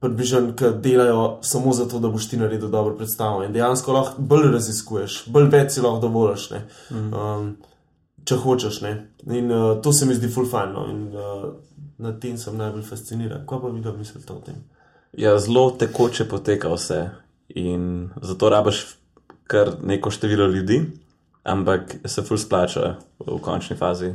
približno, 0.00 0.52
ki 0.58 0.74
delajo 0.82 1.38
samo 1.46 1.72
zato, 1.72 1.98
da 2.02 2.10
boš 2.12 2.28
ti 2.28 2.36
naredil 2.36 2.68
dobro 2.68 2.96
predstavo. 2.98 3.44
In 3.44 3.54
dejansko 3.54 3.94
lahko 3.96 4.22
bolj 4.22 4.50
raziskuješ, 4.52 5.22
bolj 5.32 5.48
več 5.54 5.72
si 5.76 5.84
lahko 5.84 6.04
dovoliš. 6.04 6.50
ne. 6.52 6.62
Um, 6.92 7.54
če 8.26 8.38
hočeš. 8.42 8.80
Ne? 8.84 8.92
In 9.30 9.52
uh, 9.52 9.68
to 9.82 9.92
se 9.92 10.06
mi 10.06 10.16
zdi 10.18 10.30
full 10.32 10.48
fajn. 10.50 10.74
No? 10.74 10.86
In 10.90 11.06
uh, 11.14 11.46
na 12.02 12.12
tem 12.20 12.36
sem 12.40 12.56
najbolj 12.58 12.84
fasciniran. 12.88 13.46
Kaj 13.48 13.62
pa 13.62 13.72
vi, 13.72 13.82
da 13.84 13.94
mislite 13.96 14.32
o 14.34 14.40
tem? 14.44 14.58
Ja, 15.16 15.36
zelo 15.40 15.70
tekoče 15.78 16.26
poteka 16.28 16.72
vse 16.74 17.06
in 17.56 18.10
zato 18.22 18.50
rabiš 18.52 18.82
kar 19.46 19.72
neko 19.82 20.10
število 20.10 20.46
ljudi, 20.46 20.80
ampak 21.44 21.96
se 22.04 22.22
ful 22.22 22.38
splača 22.38 22.96
v 23.18 23.38
končni 23.42 23.76
fazi, 23.76 24.12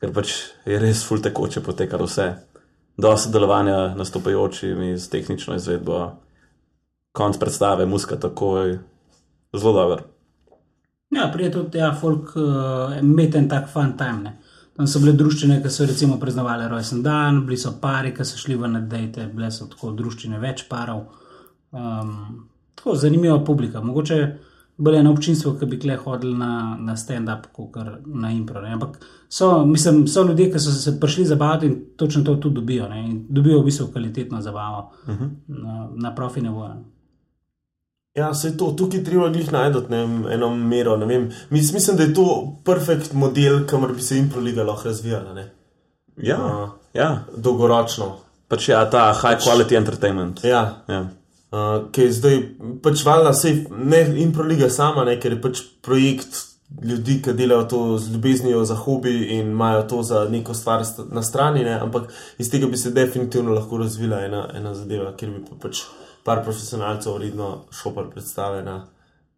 ker 0.00 0.12
pač 0.12 0.34
je 0.66 0.78
res 0.78 1.04
ful 1.06 1.22
tekoče 1.22 1.62
poteka 1.62 2.00
vse. 2.02 2.32
Do 2.96 3.16
sodelovanja 3.18 3.94
nastopajočimi 3.98 4.94
z 4.98 5.10
tehnično 5.10 5.56
izvedbo, 5.58 6.12
konc 7.14 7.38
predstave, 7.38 7.86
muska 7.86 8.16
takoj, 8.20 8.78
zelo 9.54 9.72
dober. 9.72 10.04
Ja, 11.14 11.30
prije 11.32 11.52
tudi 11.52 11.78
ja, 11.78 11.92
folk 11.94 12.36
uh, 12.36 12.96
imeti 12.98 13.38
en 13.38 13.48
tak 13.48 13.68
fun 13.72 13.96
time. 13.98 14.22
Ne. 14.22 14.32
Tam 14.74 14.88
so 14.90 14.98
bile 14.98 15.12
družščine, 15.14 15.60
ki 15.62 15.70
so 15.70 15.86
recimo 15.86 16.16
praznovali 16.18 16.66
rojsten 16.70 17.02
dan, 17.02 17.44
bili 17.46 17.58
so 17.60 17.76
pari, 17.82 18.10
ki 18.14 18.26
so 18.26 18.38
šli 18.40 18.56
v 18.58 18.70
nedejte, 18.72 19.28
bile 19.30 19.50
so 19.54 19.68
tako 19.70 19.92
družščine 19.94 20.40
več 20.42 20.64
parov. 20.70 21.04
Um, 21.70 22.48
tako 22.74 22.96
zanimiva 22.98 23.38
publika. 23.46 23.82
Mogoče 23.82 24.18
bolj 24.76 24.98
eno 24.98 25.12
občinstvo, 25.12 25.54
ki 25.58 25.66
bi 25.66 25.78
kle 25.78 25.96
hodili 25.96 26.34
na, 26.38 26.76
na 26.80 26.96
stand-up, 26.96 27.50
kot 27.52 27.76
na 28.06 28.30
impro. 28.32 28.62
Ne. 28.62 28.72
Ampak 28.72 28.98
so, 29.28 29.66
mislim, 29.66 30.06
so 30.08 30.22
ljudje, 30.22 30.50
ki 30.52 30.58
so 30.58 30.72
se 30.72 30.96
prišli 31.00 31.24
zabavati 31.24 31.66
in 31.66 31.76
točno 31.96 32.24
to 32.24 32.34
tudi 32.34 32.54
dobijo. 32.54 32.88
Ne. 32.88 33.04
In 33.04 33.26
dobijo 33.28 33.60
v 33.60 33.64
bistvu 33.64 33.86
kvalitetno 33.92 34.40
zabavo 34.40 34.92
uh 35.06 35.14
-huh. 35.14 35.30
na, 35.46 35.88
na 35.94 36.14
profi 36.14 36.40
nivoju. 36.40 36.84
Ja, 38.14 38.34
se 38.34 38.48
je 38.48 38.56
to, 38.56 38.70
tukaj 38.78 39.04
treba 39.04 39.26
jih 39.26 39.52
najti 39.52 39.78
eno 40.30 40.56
mero. 40.56 40.96
Mis, 41.50 41.72
mislim, 41.72 41.96
da 41.96 42.02
je 42.02 42.14
to 42.14 42.56
perfekt 42.64 43.12
model, 43.12 43.66
kamor 43.66 43.92
bi 43.92 44.02
se 44.02 44.18
improliga 44.18 44.62
lahko 44.62 44.88
razvijala. 44.88 45.34
Ne? 45.34 45.50
Ja, 46.16 46.36
uh, 46.36 46.68
ja. 46.94 47.24
Dolgoročno. 47.36 48.16
Pač 48.48 48.68
ja, 48.68 48.84
ta 48.90 49.12
high 49.12 49.34
pač, 49.34 49.46
quality 49.46 49.76
entertainment. 49.76 50.44
Ja. 50.44 50.84
ja. 50.88 51.06
Uh, 51.54 51.84
ki 51.94 52.08
je 52.08 52.12
zdaj 52.16 52.40
pač 52.82 53.04
valjda, 53.06 53.30
ne 53.78 54.00
improliga 54.24 54.66
sama, 54.72 55.04
ne, 55.06 55.14
ker 55.22 55.36
je 55.36 55.40
pač 55.42 55.60
projekt 55.86 56.40
ljudi, 56.82 57.20
ki 57.22 57.34
delajo 57.38 57.66
to 57.70 57.82
z 58.02 58.10
ljubeznijo 58.14 58.64
za 58.66 58.74
hobi 58.74 59.12
in 59.36 59.52
imajo 59.52 59.82
to 59.92 60.02
za 60.02 60.24
neko 60.30 60.54
stvar 60.54 60.82
na 61.12 61.22
strani, 61.22 61.62
ne, 61.64 61.76
ampak 61.80 62.10
iz 62.38 62.50
tega 62.50 62.66
bi 62.66 62.80
se 62.80 62.90
definitivno 62.90 63.54
lahko 63.54 63.78
razvila 63.78 64.24
ena, 64.24 64.48
ena 64.54 64.74
zadeva, 64.74 65.12
ker 65.16 65.30
bi 65.30 65.44
pa 65.46 65.60
pač 65.68 65.84
par 66.24 66.42
profesionalcev 66.42 67.14
vredno 67.20 67.52
šopar 67.70 68.10
predstavljena 68.10 68.80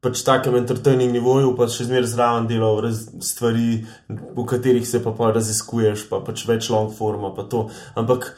pač 0.07 0.23
takem 0.23 0.55
entertaining 0.61 1.11
nivoju, 1.11 1.51
pa 1.59 1.67
še 1.71 1.89
zmeraj 1.89 2.13
zraven 2.13 2.47
delal 2.47 2.79
stvari, 3.25 3.81
v 4.09 4.45
katerih 4.47 4.87
se 4.87 5.01
pa, 5.03 5.11
pa 5.17 5.33
raziskuješ, 5.35 6.07
pa 6.11 6.21
pač 6.23 6.45
več 6.47 6.71
long 6.71 6.93
forma. 6.95 7.33
Ampak 7.99 8.29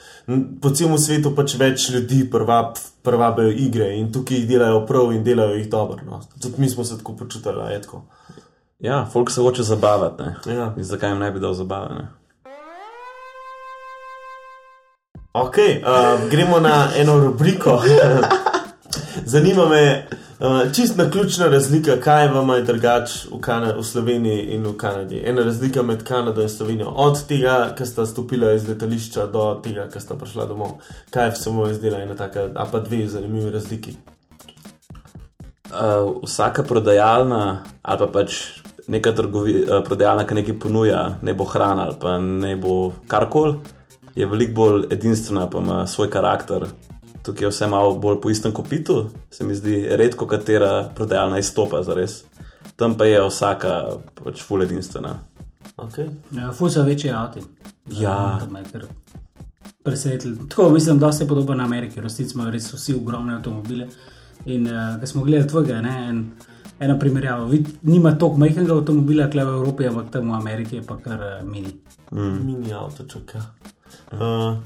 po 0.63 0.73
celem 0.73 0.97
svetu 0.97 1.35
pač 1.37 1.59
več 1.61 1.91
ljudi 1.93 2.23
prvabejo 2.33 3.53
igre 3.53 3.93
in 3.99 4.09
tukaj 4.15 4.41
jih 4.41 4.49
delajo 4.49 4.87
prav 4.89 5.13
in 5.13 5.27
delajo 5.27 5.59
jih 5.61 5.69
dobro. 5.69 6.01
No. 6.09 6.23
Tudi 6.41 6.65
mi 6.65 6.73
smo 6.73 6.89
se 6.89 6.97
tako 6.97 7.19
počutili, 7.21 7.69
etko. 7.77 8.07
Ja, 8.81 9.05
folk 9.13 9.31
se 9.35 9.45
hoče 9.45 9.67
zabavati. 9.67 10.33
Ja. 10.49 10.73
Zakaj 10.77 11.13
jim 11.13 11.21
ne 11.21 11.33
bi 11.35 11.43
dal 11.43 11.53
zabave? 11.59 11.99
Ne? 11.99 12.09
Ok, 15.39 15.59
uh, 15.59 16.31
gremo 16.31 16.61
na 16.65 16.89
eno 16.97 17.19
rubriko. 17.21 17.77
Zanima 19.29 19.69
me, 19.69 20.07
Uh, 20.41 20.73
čist 20.73 20.97
na 20.97 21.11
ključna 21.11 21.47
razlika, 21.47 21.97
kaj 22.01 22.29
vam 22.29 22.51
je 22.51 22.63
drugače 22.63 23.29
v, 23.31 23.73
v 23.79 23.83
Sloveniji 23.83 24.43
in 24.55 24.67
v 24.67 24.77
Kanadi. 24.79 25.23
Ena 25.27 25.43
razlika 25.43 25.83
med 25.83 26.05
Kanado 26.05 26.43
in 26.43 26.49
Slovenijo, 26.49 26.93
od 26.95 27.27
tega, 27.27 27.75
ki 27.79 27.87
sta 27.87 28.07
stopila 28.07 28.53
iz 28.53 28.69
letališča, 28.69 29.27
do 29.27 29.61
tega, 29.65 29.89
ki 29.91 30.01
sta 30.01 30.15
prišla 30.15 30.47
domov. 30.47 30.77
Kaj 31.11 31.33
se 31.37 31.51
mu 31.51 31.67
je 31.67 31.75
zdela 31.75 31.99
ena 31.99 32.15
taka, 32.15 32.47
a 32.55 32.67
pa 32.71 32.79
dve 32.79 33.09
zanimivi 33.09 33.51
razliki? 33.51 33.97
Uh, 35.67 36.23
vsaka 36.23 36.63
prodajalna 36.63 37.65
ali 37.83 37.99
pa 37.99 38.07
pač 38.07 38.39
neka 38.87 39.13
trgovi, 39.13 39.65
uh, 39.65 39.83
prodajalna, 39.85 40.27
ki 40.27 40.39
nekaj 40.39 40.59
ponuja, 40.59 41.03
ne 41.23 41.35
bo 41.35 41.45
hrana 41.45 41.91
ali 41.91 41.99
pa 42.01 42.19
ne 42.19 42.57
bo 42.57 42.93
karkoli, 43.09 43.59
je 44.15 44.27
veliko 44.27 44.55
bolj 44.55 44.87
edinstvena, 44.95 45.51
pa 45.51 45.59
ima 45.59 45.87
svoj 45.87 46.11
karakter 46.11 46.71
tukaj 47.29 47.45
je 47.45 47.51
vse 47.53 47.67
malo 47.69 47.95
bolj 48.01 48.21
po 48.21 48.31
istem 48.31 48.53
kopitu, 48.53 49.11
se 49.31 49.45
mi 49.45 49.55
zdi, 49.55 49.83
redko 49.91 50.27
katera 50.27 50.89
prodajalna 50.97 51.39
izstopa 51.39 51.83
za 51.85 51.95
res. 51.95 52.23
Tam 52.77 52.95
pa 52.97 53.05
je 53.05 53.21
vsaka 53.27 53.75
pač 54.17 54.41
ful 54.43 54.65
edinstvena. 54.65 55.19
Okay. 55.77 56.09
Ja, 56.33 56.53
ful 56.57 56.71
so 56.73 56.83
večji 56.87 57.11
avti. 57.13 57.43
Ja. 58.01 58.41
Presenetili. 59.85 60.49
Tako 60.49 60.71
mislim, 60.71 60.99
da 60.99 61.13
se 61.13 61.25
je 61.25 61.29
podobno 61.29 61.55
na 61.55 61.65
Ameriki, 61.65 62.01
resnici 62.01 62.35
imajo 62.35 62.51
res 62.51 62.73
vsi 62.73 62.95
ogromne 62.95 63.37
avtomobile. 63.37 63.89
In 64.47 64.67
uh, 64.67 64.97
ko 65.01 65.07
smo 65.07 65.25
gledali 65.25 65.49
tvojega, 65.49 65.81
ne, 65.85 65.95
en, 66.09 66.25
ena 66.81 66.99
primerjava, 66.99 67.45
Vid, 67.45 67.69
nima 67.83 68.15
toliko 68.19 68.41
majhnega 68.41 68.77
avtomobila, 68.79 69.29
kle 69.31 69.45
v 69.45 69.55
Evropi, 69.61 69.89
ampak 69.91 70.11
tam 70.15 70.33
v 70.33 70.41
Ameriki 70.41 70.81
je 70.81 70.87
pa 70.87 70.97
kar 71.05 71.21
uh, 71.21 71.49
mini. 71.49 71.75
Mm. 72.11 72.41
Mini 72.47 72.73
avto, 72.73 73.05
čakaj. 73.05 73.43
Uh, 74.13 74.57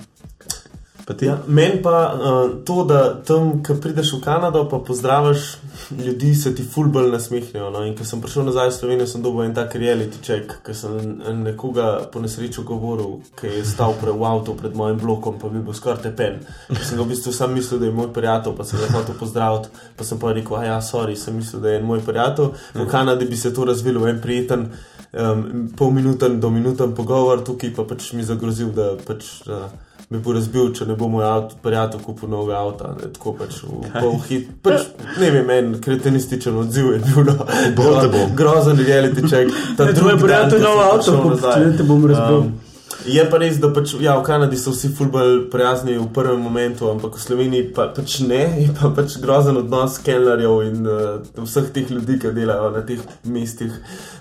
Ja, 1.21 1.39
Meni 1.47 1.83
pa 1.83 2.15
uh, 2.15 2.65
to, 2.65 2.85
da 2.85 3.23
tam, 3.27 3.57
ko 3.67 3.75
prideš 3.83 4.13
v 4.15 4.21
Kanado, 4.23 4.63
pa 4.71 4.79
pozdraviš 4.79 5.57
ljudi, 5.99 6.35
se 6.35 6.55
ti 6.55 6.63
fulbol 6.63 7.11
nasmehnijo. 7.11 7.71
No? 7.71 7.83
In 7.85 7.97
ko 7.99 8.07
sem 8.07 8.21
prišel 8.23 8.47
nazaj 8.47 8.71
v 8.71 8.77
Slovenijo, 8.77 9.07
sem 9.11 9.23
dobil 9.23 9.49
en 9.49 9.55
tak 9.57 9.75
reality 9.75 10.23
check, 10.23 10.55
ker 10.63 10.77
sem 10.79 11.19
nekoga 11.43 12.07
po 12.13 12.23
nesreču 12.23 12.63
govoril, 12.69 13.19
ki 13.39 13.51
je 13.51 13.65
stal 13.67 13.97
pre, 13.99 14.15
v 14.15 14.29
avtu 14.31 14.55
pred 14.59 14.79
mojim 14.79 15.03
blokom, 15.03 15.43
pa 15.43 15.51
bi 15.51 15.65
bil 15.65 15.75
skoraj 15.75 16.05
tepen. 16.07 16.41
Ker 16.71 16.85
sem 16.87 16.99
ga 16.99 17.03
v 17.03 17.11
bistvu 17.11 17.35
sam 17.35 17.55
mislil, 17.59 17.83
da 17.83 17.91
je 17.91 17.99
moj 17.99 18.13
prijatelj, 18.15 18.57
pa 18.57 18.67
sem 18.69 18.79
ga 18.79 18.95
hotel 18.95 19.19
pozdraviti, 19.19 19.85
pa 19.99 20.07
sem 20.07 20.23
pa 20.23 20.35
rekel, 20.39 20.59
a 20.63 20.65
ja, 20.71 20.81
sorry, 20.87 21.19
sem 21.19 21.37
mislil, 21.37 21.65
da 21.67 21.75
je 21.75 21.83
moj 21.83 22.05
prijatelj. 22.07 22.53
V 22.79 22.91
Kanadi 22.91 23.27
bi 23.27 23.37
se 23.37 23.51
to 23.55 23.67
razvilo 23.67 24.07
v 24.07 24.15
en 24.15 24.23
prijeten. 24.23 24.69
Um, 25.13 25.69
pol 25.77 25.91
minuten 25.93 26.39
do 26.41 26.49
minuten 26.51 26.95
pogovor, 26.97 27.43
tukaj 27.45 27.75
pa 27.77 27.85
pač 27.85 28.15
mi 28.17 28.25
zagrozil, 28.25 28.71
da 28.73 28.95
pač. 29.03 29.43
Uh, 29.51 29.67
bi 30.13 30.21
bo 30.23 30.35
razbil, 30.37 30.73
če 30.77 30.87
ne 30.91 30.97
bo 30.99 31.09
moj 31.13 31.27
avto, 31.29 31.59
prijatelj, 31.65 32.03
kupil 32.07 32.31
novega 32.33 32.61
avta. 32.61 32.93
Ne, 32.99 33.13
tako 33.15 33.37
pač 33.41 33.63
v 33.65 33.93
pol 33.97 34.19
hit. 34.29 34.51
Pač, 34.65 34.91
ne 35.21 35.31
vem, 35.35 35.55
en 35.57 35.71
kretenističen 35.83 36.59
odziv 36.65 36.93
je 36.95 36.99
bil. 37.07 37.25
No, 37.31 37.39
gro, 37.79 38.27
grozen 38.39 38.83
reality 38.83 39.25
check. 39.27 39.63
Ta 39.79 39.89
drugi 39.93 40.19
prijatelj, 40.23 40.63
nov 40.67 40.85
avto, 40.89 41.17
kupil, 41.25 41.49
ne 41.65 41.73
te 41.79 41.89
bom 41.89 42.07
razbil. 42.11 42.45
Um, 42.45 42.61
Je 43.07 43.23
pa 43.31 43.39
res, 43.41 43.57
da 43.59 43.73
pač, 43.75 43.95
ja, 44.03 44.15
v 44.19 44.23
Kanadi 44.27 44.59
so 44.61 44.71
vsi 44.75 44.93
fulbol 44.95 45.47
prijazni 45.51 45.97
v 45.99 46.07
prvem 46.15 46.39
momentu, 46.43 46.87
ampak 46.91 47.17
v 47.17 47.23
Sloveniji 47.25 47.71
pa, 47.75 47.89
pač 47.95 48.21
ne, 48.27 48.43
je 48.63 48.69
pa 48.77 48.93
pač 48.95 49.17
grozen 49.23 49.59
odnos 49.59 49.99
kelnerjev 50.07 50.61
in 50.69 50.87
uh, 50.87 51.43
vseh 51.43 51.73
teh 51.75 51.91
ljudi, 51.91 52.21
ki 52.23 52.35
delajo 52.37 52.71
na 52.77 52.85
teh 52.87 53.03
mestih. 53.27 53.75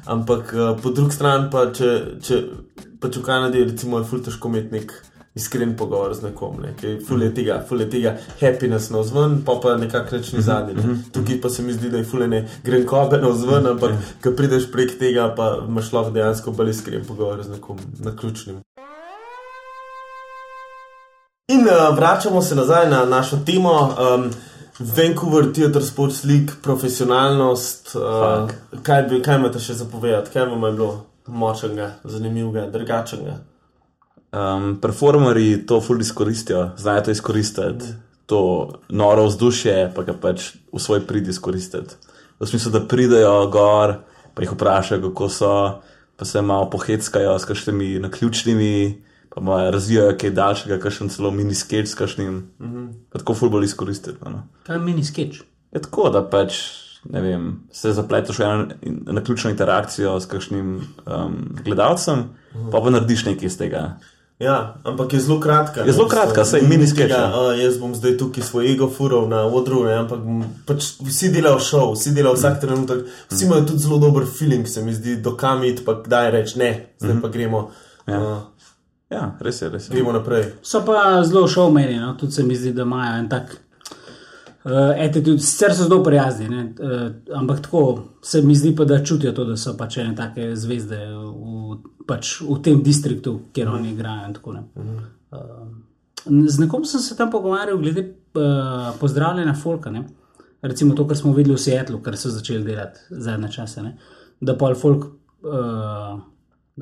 Ampak 0.09 0.53
uh, 0.55 0.73
po 0.81 0.93
drugi 0.95 1.13
strani 1.13 1.51
pa, 1.53 1.67
če, 1.75 1.91
če 2.25 2.41
pač 3.03 3.19
v 3.19 3.25
Kanadi 3.27 3.67
recimo, 3.69 4.01
je 4.01 4.09
fulbol 4.09 4.25
težko 4.29 4.49
imeti 4.49 4.79
nek 4.79 4.95
iskren 5.35 5.77
pogovor 5.77 6.13
z 6.13 6.21
nekom, 6.21 6.59
ne? 6.61 6.73
ki 6.79 6.87
mhm. 6.87 7.33
tega, 7.35 7.61
fulje 7.67 7.89
tega 7.89 8.15
happiness 8.41 8.89
na 8.89 8.99
vzven, 8.99 9.41
pa 9.45 9.55
pa 9.63 9.77
nekako 9.77 10.17
reči 10.17 10.35
mhm. 10.35 10.43
zadnji. 10.43 10.73
Ne? 10.75 10.81
Mhm. 10.81 10.95
Tukaj 11.13 11.41
pa 11.41 11.49
se 11.49 11.63
mi 11.63 11.73
zdi, 11.73 11.89
da 11.89 11.97
je 11.97 12.03
fulje 12.03 12.27
ne 12.27 12.47
grenkobe 12.63 13.17
na 13.21 13.29
vzven, 13.29 13.67
ampak 13.67 13.91
ko 14.23 14.35
prideš 14.37 14.71
prek 14.71 14.97
tega, 14.99 15.33
pa 15.37 15.57
imaš 15.67 15.93
lahko 15.93 16.11
dejansko 16.11 16.51
bolj 16.51 16.69
iskren 16.69 17.05
pogovor 17.07 17.43
z 17.43 17.55
nekom 17.55 17.79
na 17.99 18.15
ključnim. 18.15 18.59
In 21.51 21.67
uh, 21.67 21.95
vračamo 21.95 22.41
se 22.41 22.55
nazaj 22.55 22.89
na 22.89 23.05
našo 23.05 23.39
temo. 23.45 23.95
Um, 24.15 24.31
Vancouver, 24.79 25.53
Theatre 25.53 25.81
Sports 25.81 26.23
League, 26.23 26.53
profesionalnost. 26.61 27.95
Uh, 27.95 28.49
kaj, 28.83 29.03
bi, 29.03 29.21
kaj 29.21 29.37
imate 29.37 29.59
še 29.59 29.75
zapovedati, 29.77 30.31
kaj 30.33 30.47
vam 30.49 30.63
je 30.63 30.71
bilo 30.71 30.91
močnega, 31.27 31.91
zanimivega, 32.03 32.65
drugačnega? 32.71 33.50
Um, 34.31 34.77
performeri 34.81 35.65
to 35.65 35.81
fully 35.81 36.01
izkoristijo, 36.01 36.69
znajo 36.77 37.01
to 37.01 37.11
izkoristiti, 37.11 37.85
to 38.25 38.73
noro 38.89 39.25
vzdušje, 39.25 39.91
pa 39.95 40.03
ga 40.07 40.13
pač 40.13 40.53
v 40.71 40.79
svoj 40.79 41.01
prid 41.07 41.27
izkoristiti. 41.27 41.97
V 42.39 42.47
smislu, 42.47 42.71
da 42.71 42.79
pridejo 42.87 43.49
gor, 43.51 43.97
pa 44.33 44.43
jih 44.43 44.53
vprašajo, 44.55 45.01
kako 45.09 45.27
so, 45.29 45.55
pa 46.15 46.25
se 46.25 46.41
malo 46.41 46.69
poheckajo 46.69 47.39
s 47.39 47.45
kakšnimi 47.45 47.99
naključnimi, 47.99 49.01
pa 49.35 49.41
malo 49.41 49.71
razvijajo 49.71 50.15
kaj 50.17 50.31
daljšega, 50.31 50.77
kakšen 50.79 51.11
celo 51.11 51.31
mini 51.31 51.55
sketch 51.55 51.91
s 51.91 51.95
kakšnim. 51.95 52.33
Mm 52.59 52.71
-hmm. 52.71 52.87
Tako 53.11 53.33
fully 53.33 53.63
izkoristiti. 53.63 54.17
No. 54.25 54.47
Kaj 54.63 54.75
je 54.75 54.79
mini 54.79 55.03
sketch? 55.03 55.43
Je 55.71 55.81
tako, 55.81 56.09
da 56.09 56.29
pač. 56.29 56.61
Vem, 57.03 57.59
se 57.71 57.91
zapleteš 57.91 58.39
v 58.39 58.43
eno 58.43 58.67
naključno 59.11 59.49
interakcijo 59.49 60.19
s 60.19 60.25
kakšnim 60.25 60.75
um, 60.75 61.55
gledalcem, 61.63 62.19
uh 62.19 62.25
-huh. 62.61 62.71
pa 62.71 62.81
pa 62.81 62.89
narediš 62.89 63.25
nekaj 63.25 63.45
iz 63.45 63.57
tega. 63.57 63.97
Ja, 64.41 64.75
ampak 64.83 65.13
je 65.13 65.19
zelo 65.19 65.39
kratka. 65.39 65.81
Je 65.85 65.93
zelo 65.93 66.07
kratka, 66.09 66.45
sej 66.45 66.61
mini 66.65 66.87
sketch. 66.87 67.13
Uh, 67.13 67.51
jaz 67.61 67.77
bom 67.77 67.93
zdaj 67.95 68.15
tukaj 68.17 68.43
svoj 68.43 68.71
ego 68.73 68.87
furov 68.89 69.27
na 69.29 69.43
odru, 69.45 69.83
ne, 69.85 69.99
ampak 70.01 70.23
pač 70.65 70.87
vsi 70.97 71.29
delajo 71.29 71.59
šov, 71.61 71.93
vsi 71.93 72.15
delajo 72.15 72.39
vsak 72.39 72.55
mm. 72.57 72.61
trenutek. 72.61 73.03
Vsi 73.29 73.45
imajo 73.45 73.67
tudi 73.69 73.85
zelo 73.85 73.99
dober 74.01 74.25
feeling, 74.25 74.65
se 74.67 74.81
mi 74.81 74.95
zdi, 74.97 75.19
dokam 75.21 75.61
iti, 75.63 75.85
pa 75.85 75.99
kdaj 76.01 76.31
reči 76.33 76.57
ne, 76.59 76.71
zdaj 76.97 77.13
mm. 77.13 77.21
pa 77.21 77.29
gremo. 77.29 77.61
Ja. 78.07 78.21
Uh, 78.21 78.65
ja, 79.13 79.27
res 79.45 79.61
je, 79.61 79.69
res 79.69 79.85
je. 79.89 79.93
Gremo 79.93 80.15
naprej. 80.17 80.47
So 80.65 80.81
pa 80.85 81.21
zelo 81.21 81.45
šovmeni, 81.47 81.99
no? 82.01 82.15
tudi 82.17 82.33
se 82.39 82.43
mi 82.43 82.57
zdi, 82.57 82.73
da 82.73 82.87
imajo 82.87 83.19
en 83.19 83.29
tak. 83.29 83.53
Uh, 84.63 85.39
Sicer 85.39 85.73
so 85.73 85.83
zelo 85.83 86.03
prijazni, 86.03 86.47
uh, 86.47 87.11
ampak 87.33 87.61
tako 87.61 88.03
se 88.21 88.41
mi 88.41 88.55
zdi, 88.55 88.75
pa, 88.75 88.85
da 88.85 89.03
čutijo 89.03 89.31
to, 89.31 89.45
da 89.45 89.55
so 89.57 89.73
pač 89.77 89.97
ene 89.97 90.13
take 90.15 90.51
zvezde 90.55 90.99
v, 91.17 91.77
pač 92.05 92.35
v 92.45 92.59
tem 92.61 92.83
distriktu, 92.85 93.39
kjer 93.53 93.69
mm. 93.69 93.73
oni 93.79 93.93
igrajo. 93.95 94.33
Tako, 94.35 94.53
mm. 94.53 94.99
uh, 95.31 96.45
z 96.47 96.61
nekom 96.61 96.85
sem 96.85 97.01
se 97.01 97.17
tam 97.17 97.31
pogovarjal 97.33 97.81
glede 97.81 98.05
uh, 98.05 98.93
pozdravljanja 99.01 99.57
folka. 99.57 99.89
Ne? 99.89 100.05
Recimo 100.61 100.93
to, 100.93 101.07
kar 101.09 101.17
smo 101.17 101.33
videli 101.33 101.57
v 101.57 101.63
Seattlu, 101.65 101.97
kar 102.05 102.17
so 102.17 102.29
začeli 102.29 102.61
delati 102.63 103.01
zadnje 103.09 103.49
čase. 103.57 103.81
Ne? 103.81 103.95
Da 104.41 104.57
pa 104.57 104.75
folk. 104.75 105.09
Uh, 105.41 106.19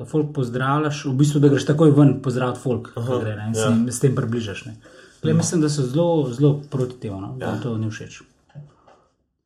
Da 0.00 0.06
folk 0.06 0.28
pozdravljaš, 0.32 1.00
v 1.10 1.12
bistvu, 1.18 1.40
da 1.42 1.48
greš 1.50 1.64
takoj 1.66 1.90
ven 1.92 2.12
pozdraviti 2.22 2.60
folk, 2.62 2.92
Aha, 2.96 3.16
gre, 3.20 3.32
in 3.34 3.56
ja. 3.58 3.66
se 3.66 3.92
s 3.92 4.00
tem 4.00 4.14
približaš. 4.14 4.60
Uh, 4.68 4.99
Le, 5.22 5.34
mislim, 5.34 5.60
da 5.60 5.68
so 5.68 5.82
zelo, 5.82 6.30
zelo 6.32 6.62
proti 6.70 7.00
temu, 7.00 7.20
no? 7.20 7.34
da 7.38 7.46
ja. 7.46 7.60
to 7.60 7.76
ni 7.78 7.90
všeč. 7.90 8.22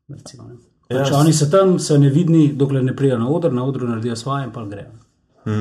Recimo, 0.09 0.49
Pač 0.88 1.11
Ja, 1.11 1.19
oni 1.19 1.33
so 1.33 1.49
tam, 1.50 1.78
so 1.81 1.97
nevidni, 1.99 2.50
dokler 2.52 2.85
ne 2.85 2.93
pridejo 2.97 3.19
na 3.19 3.28
oder, 3.33 3.52
na 3.52 3.64
odru 3.64 3.88
naredijo 3.88 4.16
svoje 4.16 4.45
in 4.45 4.52
pa 4.52 4.64
grejo. 4.69 4.93
Mm. 5.47 5.52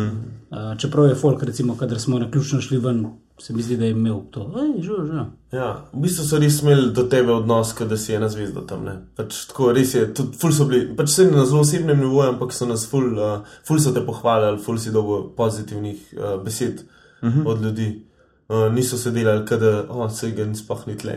Uh, 0.51 0.77
čeprav 0.79 1.07
je 1.07 1.15
folk, 1.15 1.43
recimo, 1.43 1.77
kadar 1.77 1.99
smo 1.99 2.19
na 2.19 2.31
ključno 2.31 2.61
šli 2.61 2.77
ven, 2.77 3.05
se 3.39 3.53
mi 3.53 3.61
zdi, 3.61 3.77
da 3.77 3.85
je 3.85 3.91
imel 3.91 4.19
to. 4.31 4.43
Ej, 4.63 4.81
že, 4.83 4.99
že. 5.07 5.23
Ja, 5.57 5.69
v 5.93 6.03
bistvu 6.05 6.27
so 6.27 6.39
res 6.39 6.61
imeli 6.61 6.91
do 6.95 7.03
tebe 7.11 7.33
odnos, 7.33 7.73
da 7.89 7.97
si 7.97 8.13
ena 8.15 8.29
zvezda 8.29 8.65
tam. 8.67 8.83
Ne? 8.87 8.97
Pač 9.15 9.45
tako 9.49 9.71
res 9.75 9.95
je, 9.95 10.05
tudi 10.15 10.37
ful 10.39 10.53
so 10.55 10.67
bili, 10.67 10.85
pač 10.95 11.15
se 11.15 11.27
na 11.31 11.45
zelo 11.47 11.63
osebnem 11.63 11.99
nivoju, 12.03 12.35
ampak 12.35 12.55
so 12.55 12.67
nas 12.69 12.85
ful, 12.87 13.09
uh, 13.15 13.55
ful 13.67 13.79
so 13.79 13.95
te 13.95 14.03
pohvalili, 14.05 14.61
ful 14.63 14.79
si 14.79 14.91
dobil 14.91 15.29
pozitivnih 15.37 16.13
uh, 16.19 16.35
besed 16.43 16.83
uh 16.83 17.29
-huh. 17.29 17.47
od 17.47 17.63
ljudi. 17.63 17.89
Uh, 18.53 18.73
niso 18.73 18.97
se 18.97 19.11
delali, 19.11 19.45
da 19.59 19.83
oh, 19.89 20.11
se 20.11 20.29
ga 20.31 20.45
sploh 20.55 20.87
ni 20.87 20.97
tle. 20.97 21.15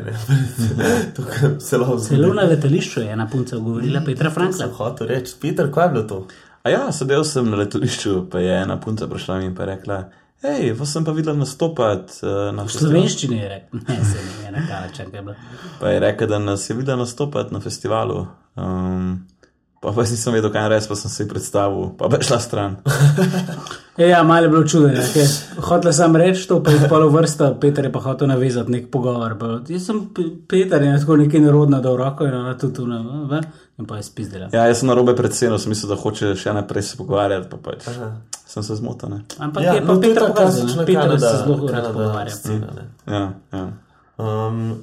Tukaj 1.16 1.60
se 1.60 1.78
lahko 1.78 1.98
Celo 1.98 2.22
zgodi. 2.22 2.36
na 2.36 2.42
letališču 2.42 3.00
je 3.00 3.12
ena 3.12 3.28
punca 3.32 3.56
govorila, 3.56 4.00
Petra 4.06 4.30
Frankla. 4.30 4.66
Hotel 4.78 5.06
reči, 5.06 5.34
Peter, 5.40 5.68
kaj 5.72 5.84
je 5.84 5.92
bilo 5.92 6.04
to? 6.04 6.26
A 6.62 6.70
ja, 6.70 6.92
sedel 6.92 7.24
sem 7.24 7.50
na 7.50 7.56
letališču, 7.56 8.22
pa 8.30 8.40
je 8.40 8.62
ena 8.62 8.80
punca 8.80 9.06
prišla 9.06 9.42
in 9.42 9.54
pa 9.54 9.64
rekla: 9.68 10.04
Hej, 10.42 10.72
vas 10.78 10.92
sem 10.92 11.04
pa 11.04 11.12
videla 11.12 11.36
nastopati 11.36 12.12
uh, 12.22 12.54
na 12.54 12.62
V 12.62 12.68
festivalu. 12.68 12.94
slovenščini 12.94 13.36
je 13.38 13.48
rekel, 13.48 13.80
ne, 13.88 13.98
se 14.04 14.24
ni 14.24 14.48
ena 14.48 14.64
kalača, 14.68 15.04
kaj 15.10 15.18
je 15.18 15.22
bilo. 15.22 15.36
Pa 15.80 15.92
je 15.92 16.00
rekel, 16.00 16.28
da 16.28 16.38
nas 16.38 16.70
je 16.70 16.76
videla 16.76 16.96
nastopati 17.04 17.54
na 17.54 17.60
festivalu. 17.60 18.26
Um, 18.56 19.26
pa 19.80 19.92
pa 19.92 20.02
nisem 20.02 20.32
vedel, 20.32 20.50
kaj 20.50 20.68
res, 20.68 20.86
pa 20.86 20.94
sem 20.94 21.10
si 21.10 21.26
predstavil, 21.28 21.92
pa 21.94 22.08
bi 22.08 22.18
šla 22.20 22.38
stran. 22.40 22.76
E, 23.96 24.08
ja, 24.12 24.22
malo 24.22 24.42
je 24.42 24.48
bilo 24.48 24.64
čudno. 24.64 24.88
Hotel 25.60 25.92
sem 25.92 26.16
reči 26.16 26.48
to, 26.48 26.62
pa 26.62 26.70
je 26.70 26.88
polo 26.88 27.08
vrsta, 27.08 27.52
Peter 27.60 27.84
je 27.84 27.92
pa 27.92 28.00
hotel 28.00 28.28
navezati 28.28 28.72
nek 28.72 28.90
pogovor. 28.90 29.36
Pa, 29.38 29.46
jaz 29.68 29.86
sem 29.86 30.00
Pe- 30.10 30.32
Peter 30.48 30.82
in 30.82 30.98
tako 30.98 31.16
nekaj 31.16 31.40
nerodno 31.40 31.80
dal 31.80 31.96
roko 31.96 32.24
in 32.24 32.34
ona 32.34 32.56
tudi 32.58 32.74
tu 32.74 32.86
ne, 32.86 33.40
in 33.78 33.86
pa 33.86 33.96
je 33.96 34.02
spizdela. 34.02 34.48
Ja, 34.52 34.66
jaz 34.66 34.80
sem 34.80 34.88
na 34.88 34.94
robe 34.94 35.14
predsednik, 35.14 35.60
sem 35.60 35.70
mislil, 35.70 35.88
da 35.88 35.96
hoče 35.96 36.34
še 36.34 36.52
naprej 36.52 36.82
se 36.82 36.96
pogovarjati, 36.96 37.48
pa 37.48 37.56
pač 37.62 37.86
Aha. 37.88 38.10
sem 38.46 38.62
se 38.62 38.74
zmotil. 38.74 39.08
ne. 39.08 39.20
Ampak 39.38 39.62
Ja, 39.62 39.74
je 39.74 39.80
pa 39.80 39.92
no, 39.92 40.00
Peter 40.00 40.22
pokazal, 40.26 40.66
Peter 40.84 40.86
se 40.86 40.94
Kanada, 40.94 41.32
zelo 41.36 41.68
rad 41.68 41.92
pogovarja. 41.92 42.34
Ja, 43.06 43.22
ja. 43.52 43.66
Um, 44.16 44.82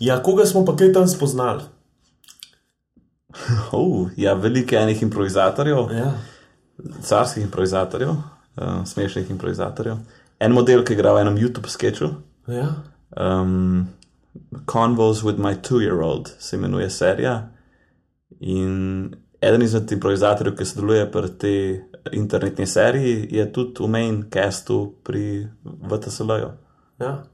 ja, 0.00 0.18
koga 0.18 0.46
smo 0.46 0.64
pa 0.64 0.74
kaj 0.74 0.92
tam 0.92 1.08
spoznali? 1.08 1.62
Uh, 3.72 4.10
ja, 4.16 4.34
veliko 4.34 4.74
je 4.74 4.82
enih 4.82 5.02
improvizatorjev, 5.02 5.76
Ja. 5.92 6.12
carskih 7.02 7.42
improvizatorjev, 7.44 8.10
uh, 8.10 8.84
smešnih 8.86 9.30
improvizatorjev. 9.30 9.96
En 10.40 10.52
model, 10.52 10.84
ki 10.84 10.92
igra 10.92 11.12
v 11.12 11.20
enem 11.20 11.36
YouTube 11.36 11.68
sketchu, 11.68 12.08
Ja. 12.48 12.68
um, 13.16 13.88
Convos 14.66 15.22
with 15.22 15.38
my 15.38 15.54
two-year-old 15.54 16.30
se 16.38 16.56
imenuje 16.56 16.90
serija. 16.90 17.48
In 18.40 19.14
eden 19.40 19.62
izmed 19.62 19.92
improvizatorjev, 19.92 20.56
ki 20.56 20.64
sodeluje 20.64 21.10
pri 21.12 21.28
tej 21.30 21.80
internetni 22.12 22.66
seriji, 22.66 23.28
je 23.30 23.52
tudi 23.52 23.74
v 23.80 23.88
main 23.88 24.24
castu 24.30 24.94
pri 25.04 25.48
VTSL-ju. 25.64 26.50
Ja. 26.98 27.24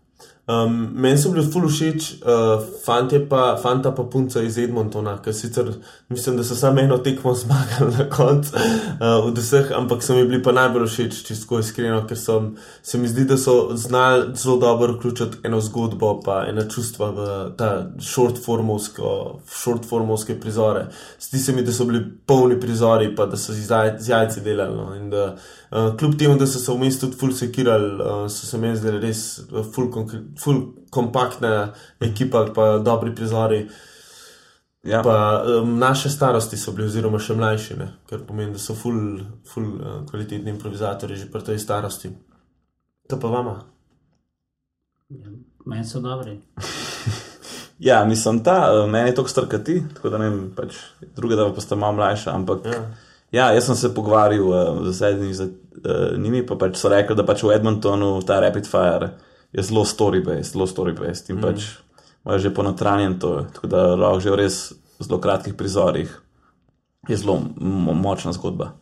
Um, 0.51 0.91
meni 0.95 1.19
so 1.19 1.31
bili 1.31 1.53
ful 1.53 1.69
všeč, 1.69 2.13
uh, 2.25 2.63
fantje 2.85 3.29
pa, 3.29 3.57
fanta 3.63 3.95
pa 3.95 4.03
punca 4.11 4.43
iz 4.43 4.59
Edmontona, 4.59 5.23
ker 5.23 5.35
sicer 5.37 5.69
mislim, 6.09 6.37
da 6.41 6.45
so 6.45 6.55
samo 6.57 6.81
eno 6.81 6.99
tekmo 6.99 7.35
zmagali 7.43 7.93
na 7.99 8.11
koncu 8.11 8.51
uh, 8.57 8.63
od 9.29 9.39
vseh, 9.39 9.73
ampak 9.77 10.03
so 10.03 10.15
mi 10.17 10.25
bili 10.25 10.43
pa 10.43 10.53
najbolj 10.57 10.87
všeč, 10.89 11.13
čisto 11.29 11.59
iskreno, 11.61 12.07
ker 12.09 12.19
so, 12.19 12.43
se 12.83 12.99
mi 12.99 13.09
zdi, 13.09 13.25
da 13.31 13.37
so 13.39 13.77
znali 13.77 14.35
zelo 14.35 14.57
dobro 14.57 14.93
vključiti 14.97 15.37
eno 15.45 15.61
zgodbo 15.61 16.21
pa 16.25 16.45
ena 16.49 16.69
čustva 16.69 17.11
v 17.11 17.51
ta 17.57 17.87
short-formovske 18.01 20.41
prizore. 20.41 20.87
Zdi 21.21 21.39
se 21.39 21.53
mi, 21.53 21.63
da 21.63 21.73
so 21.73 21.85
bili 21.85 22.05
polni 22.27 22.61
prizori, 22.61 23.15
pa 23.15 23.27
da 23.27 23.37
so 23.37 23.53
z 23.53 23.71
jajci 24.09 24.41
delali. 24.41 24.77
No, 24.77 24.95
in 24.97 25.11
da, 25.11 25.25
uh, 25.25 25.31
kljub 25.71 26.19
temu, 26.19 26.35
da 26.39 26.47
so 26.47 26.59
se 26.59 26.73
vmes 26.73 26.99
tudi 27.01 27.17
ful 27.17 27.33
sekirali, 27.33 27.93
uh, 27.95 28.25
so 28.31 28.47
se 28.47 28.59
meni 28.59 28.77
zdeli 28.77 28.99
res 29.05 29.39
uh, 29.39 29.63
ful, 29.75 29.87
ful 30.39 30.61
kompaktna 30.91 31.73
ekipa, 32.03 32.49
pa 32.55 32.79
dobri 32.79 33.15
prizori. 33.15 33.69
Ja, 34.83 35.03
Pa 35.05 35.45
um, 35.45 35.79
naše 35.79 36.09
starosti 36.11 36.57
so 36.57 36.73
bili, 36.73 36.89
oziroma 36.89 37.19
še 37.21 37.35
mlajši, 37.37 37.75
ne? 37.77 37.87
kar 38.09 38.23
pomeni, 38.25 38.55
da 38.57 38.59
so 38.59 38.75
ful, 38.75 38.97
ful 39.47 39.67
uh, 39.77 39.99
kvalitetni 40.09 40.51
improvizatori 40.55 41.19
že 41.21 41.29
pri 41.31 41.45
tej 41.45 41.59
starosti. 41.61 42.11
To 43.13 43.19
pa 43.21 43.29
vama. 43.29 43.59
Meni 45.67 45.85
so 45.85 46.01
dobri. 46.01 46.39
ja 47.91 48.01
mislim, 48.09 48.41
ta 48.43 48.57
uh, 48.73 48.89
meni 48.91 49.13
je 49.13 49.19
to 49.21 49.27
strkati, 49.29 49.83
tako 49.95 50.11
da 50.11 50.19
ne 50.19 50.31
vem, 50.31 50.43
pač 50.57 50.81
druga, 51.15 51.37
da 51.37 51.47
pa 51.55 51.61
sta 51.61 51.77
malo 51.77 52.01
mlajša. 52.01 52.35
Ampak 52.35 52.67
Ja. 52.67 52.83
Ja, 53.33 53.51
jaz 53.53 53.67
sem 53.67 53.77
se 53.77 53.95
pogovarjal 53.95 54.49
uh, 54.49 54.89
z 54.91 55.03
enim 55.13 55.35
z 55.35 55.47
uh, 55.47 56.19
njimi, 56.19 56.43
pa 56.47 56.57
pač 56.59 56.79
so 56.81 56.89
rekli, 56.89 57.17
da 57.17 57.27
pač 57.27 57.43
v 57.43 57.55
Edmontonu 57.57 58.19
ta 58.27 58.41
Rapid 58.41 58.67
Fire 58.71 59.13
je 59.53 59.63
zelo 59.63 59.85
story-based, 59.85 60.55
zelo 60.55 60.67
story-based 60.67 61.31
in 61.31 61.39
mm. 61.39 61.43
pač 61.43 61.69
imajo 62.25 62.39
že 62.39 62.55
ponotranjen 62.55 63.19
to, 63.19 63.47
tako 63.55 63.71
da 63.71 63.87
lahko 63.95 64.21
že 64.21 64.31
v 64.31 64.41
res 64.43 64.59
zelo 65.01 65.21
kratkih 65.21 65.55
prizorih 65.55 66.11
je 67.09 67.17
zelo 67.17 67.41
mo 67.57 67.95
močna 67.97 68.33
zgodba. 68.37 68.75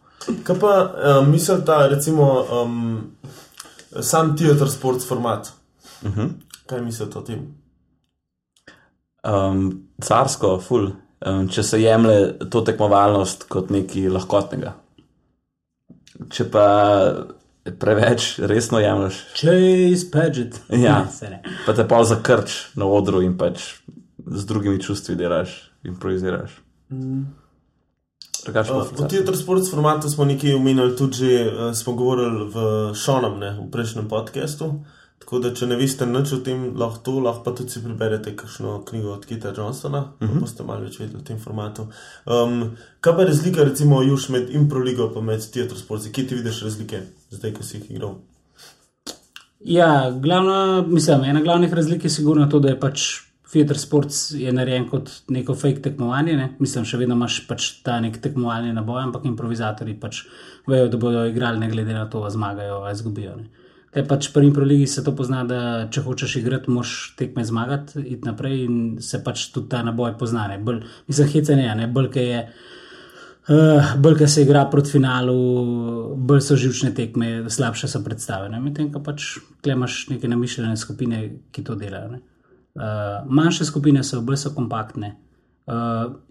Kaj 0.44 0.56
pa 0.61 0.72
um, 0.82 1.30
mislite, 1.30 1.76
recimo, 1.88 2.26
um, 2.50 3.14
sam 4.02 4.34
teater 4.37 4.68
sports 4.68 5.06
format? 5.06 5.52
Uh 6.02 6.11
-huh. 6.11 6.28
Kaj 6.66 6.82
mislite 6.82 7.18
o 7.18 7.22
tem? 7.22 7.46
um, 9.22 9.88
carsko, 10.00 10.58
ful, 10.61 10.92
um, 11.26 11.48
če 11.48 11.62
se 11.62 11.81
jemlje 11.83 12.48
to 12.50 12.62
tekmovalnost 12.66 13.48
kot 13.50 13.72
nekaj 13.74 14.09
lahkotnega. 14.14 14.74
Če 16.35 16.48
pa 16.50 16.66
preveč 17.78 18.38
resno 18.48 18.81
jemliš, 18.83 19.20
Chase 19.35 20.11
Paget. 20.12 20.61
Ja. 20.87 21.04
Ne, 21.22 21.42
pa 21.66 21.74
te 21.76 21.87
pa 21.88 22.02
zakrč 22.04 22.76
na 22.78 22.87
odru 22.87 23.22
in 23.22 23.37
pač 23.38 23.81
z 24.26 24.44
drugimi 24.48 24.81
čustvi 24.83 25.16
delaš, 25.16 25.59
improviziraš. 25.85 26.59
Drugač 28.44 28.68
pa 28.70 28.78
Uh, 28.78 28.87
ful 28.87 29.04
v 29.04 29.09
teater 29.11 29.37
sports 29.37 29.70
formatu 29.70 30.09
smo 30.09 30.24
nekaj 30.24 30.54
omenjali, 30.54 30.96
tudi 30.96 31.16
že 31.16 31.33
uh, 31.44 31.74
smo 31.74 31.92
govorili 31.98 32.46
v 32.52 32.57
Šonom, 32.94 33.38
ne, 33.40 33.50
v 33.59 33.68
prejšnjem 33.72 34.09
podkastu. 34.09 34.78
Tako 35.18 35.38
da, 35.44 35.50
če 35.54 35.66
ne 35.66 35.76
veste 35.76 36.07
nič 36.07 36.33
o 36.33 36.38
tem, 36.44 36.62
lahko 36.78 37.02
to, 37.04 37.14
lahko 37.20 37.42
pa 37.44 37.52
tudi 37.59 37.74
si 37.74 37.83
preberete 37.85 38.33
kakšno 38.37 38.78
knjigo 38.88 39.12
od 39.12 39.26
Kita 39.26 39.52
Johnsona, 39.57 39.98
uh 39.98 40.28
-huh. 40.28 40.33
pa 40.33 40.40
boste 40.40 40.62
malo 40.62 40.85
več 40.85 41.00
vedeli 41.00 41.18
o 41.18 41.26
tem 41.26 41.38
formatu. 41.38 41.87
Um, 42.26 42.76
kaj 43.00 43.16
pa 43.16 43.22
je 43.22 43.28
razlika, 43.28 43.64
recimo, 43.64 44.02
juž 44.02 44.28
med 44.28 44.50
Improligo 44.50 45.12
in 45.16 45.24
med 45.24 45.52
teater 45.52 45.78
sports? 45.78 46.09
Kje 46.12 46.26
ti 46.26 46.35
vidiš 46.35 46.62
razlike, 46.62 47.02
zdaj, 47.31 47.52
ko 47.52 47.62
si 47.62 47.76
jih 47.76 47.90
igral? 47.90 48.14
Ja, 49.61 50.11
glavna, 50.11 50.83
mislim, 50.87 51.24
ena 51.24 51.40
glavnih 51.40 51.72
razlik 51.72 52.04
je 52.04 52.11
sigurno 52.11 52.46
to, 52.46 52.61
da 52.61 52.68
je 52.68 52.81
pač 52.81 53.28
Theater 53.52 53.78
Sports 53.78 54.31
je 54.37 54.52
narejen 54.52 54.88
kot 54.88 55.11
neko 55.28 55.54
fake 55.54 55.81
tekmovanje. 55.83 56.37
Ne? 56.37 56.48
Mislim, 56.59 56.85
še 56.85 56.98
vedno 57.00 57.16
imaš 57.16 57.40
pač 57.48 57.70
ta 57.85 57.96
nek 58.04 58.20
tekmovalni 58.20 58.74
naboj, 58.76 59.00
ampak 59.07 59.24
improvizatori 59.24 59.94
pač 60.00 60.26
vejo, 60.68 60.90
da 60.92 61.00
bodo 61.00 61.24
igrali, 61.24 61.62
ne 61.62 61.70
glede 61.72 61.96
na 61.96 62.04
to, 62.12 62.20
ali 62.22 62.35
zmagajo 62.37 62.83
ali 62.83 62.92
izgubijo. 62.92 63.37
Ne? 63.40 63.48
Kaj 63.94 64.05
pač 64.09 64.29
pri 64.35 64.51
improligi 64.51 64.87
se 64.87 65.05
to 65.05 65.14
pozna, 65.16 65.42
da 65.48 65.61
če 65.92 66.03
hočeš 66.05 66.37
igrati, 66.42 66.70
moraš 66.70 67.14
tekme 67.16 67.44
zmagati, 67.44 68.03
iti 68.05 68.29
naprej 68.29 68.59
in 68.64 68.81
se 69.01 69.22
pač 69.24 69.46
tudi 69.55 69.70
ta 69.72 69.83
naboj 69.83 70.12
pozna. 70.20 70.48
ne. 70.48 70.59
Bolj, 70.59 70.83
mislim, 71.09 71.29
hece 71.33 71.57
ne, 71.57 71.87
bolj 71.87 72.11
kaj 72.16 72.29
je. 72.33 72.42
Uh, 73.48 73.94
bolj, 73.96 74.18
ko 74.18 74.27
se 74.29 74.42
igra 74.44 74.66
proti 74.68 74.92
finalu, 74.98 75.37
bolj 76.16 76.42
so 76.44 76.57
živčne 76.57 76.90
tekme, 76.94 77.31
slabše 77.48 77.88
so 77.88 78.03
predstavljene. 78.05 78.61
Medtem 78.61 78.90
ko 78.92 79.01
pač 79.01 79.38
klemaš 79.64 80.03
neke 80.11 80.29
namišljene 80.29 80.77
skupine, 80.77 81.22
ki 81.53 81.64
to 81.64 81.74
delajo. 81.74 82.11
ne. 82.12 82.20
Uh, 82.77 83.24
manjše 83.24 83.64
skupine 83.64 84.05
so, 84.05 84.20
bolj 84.20 84.37
so 84.44 84.53
kompaktne. 84.55 85.14
Uh, 85.16 85.27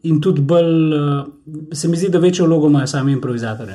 in 0.04 0.22
tudi 0.22 0.42
bolj, 0.42 0.94
uh, 0.94 1.28
se 1.72 1.88
mi 1.88 1.98
zdi, 1.98 2.10
da 2.10 2.20
večjo 2.20 2.46
vlogo 2.46 2.68
imajo 2.68 2.88
sami 2.88 3.12
improvizatorji. 3.12 3.74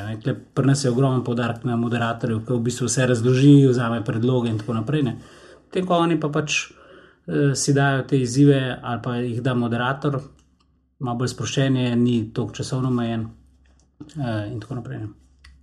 Pri 0.55 0.66
nas 0.66 0.85
je 0.85 0.90
ogromen 0.90 1.25
podarek 1.25 1.64
na 1.64 1.77
moderatorju, 1.77 2.40
ki 2.46 2.53
v 2.53 2.61
bistvu 2.66 2.88
vse 2.90 3.07
razloži, 3.07 3.66
vzame 3.68 4.05
predloge 4.05 4.51
in 4.51 4.59
tako 4.59 4.75
naprej. 4.75 5.03
ne. 5.03 5.16
Medtem 5.64 5.87
ko 5.87 5.94
oni 5.94 6.20
pa 6.20 6.29
pač 6.29 6.59
uh, 6.70 7.55
si 7.55 7.72
dajo 7.72 8.03
te 8.03 8.20
izzive 8.20 8.79
ali 8.83 9.01
pa 9.03 9.16
jih 9.16 9.42
da 9.42 9.55
moderator, 9.55 10.20
malo 10.98 11.18
bolj 11.18 11.29
sproščen 11.29 11.77
je, 11.77 11.96
ni 11.96 12.18
tako 12.35 12.53
časovno 12.53 12.88
omejen 12.88 13.25
uh, 13.25 14.53
in 14.53 14.61
tako 14.61 14.75
naprej. 14.75 14.98
Ne. 14.98 15.09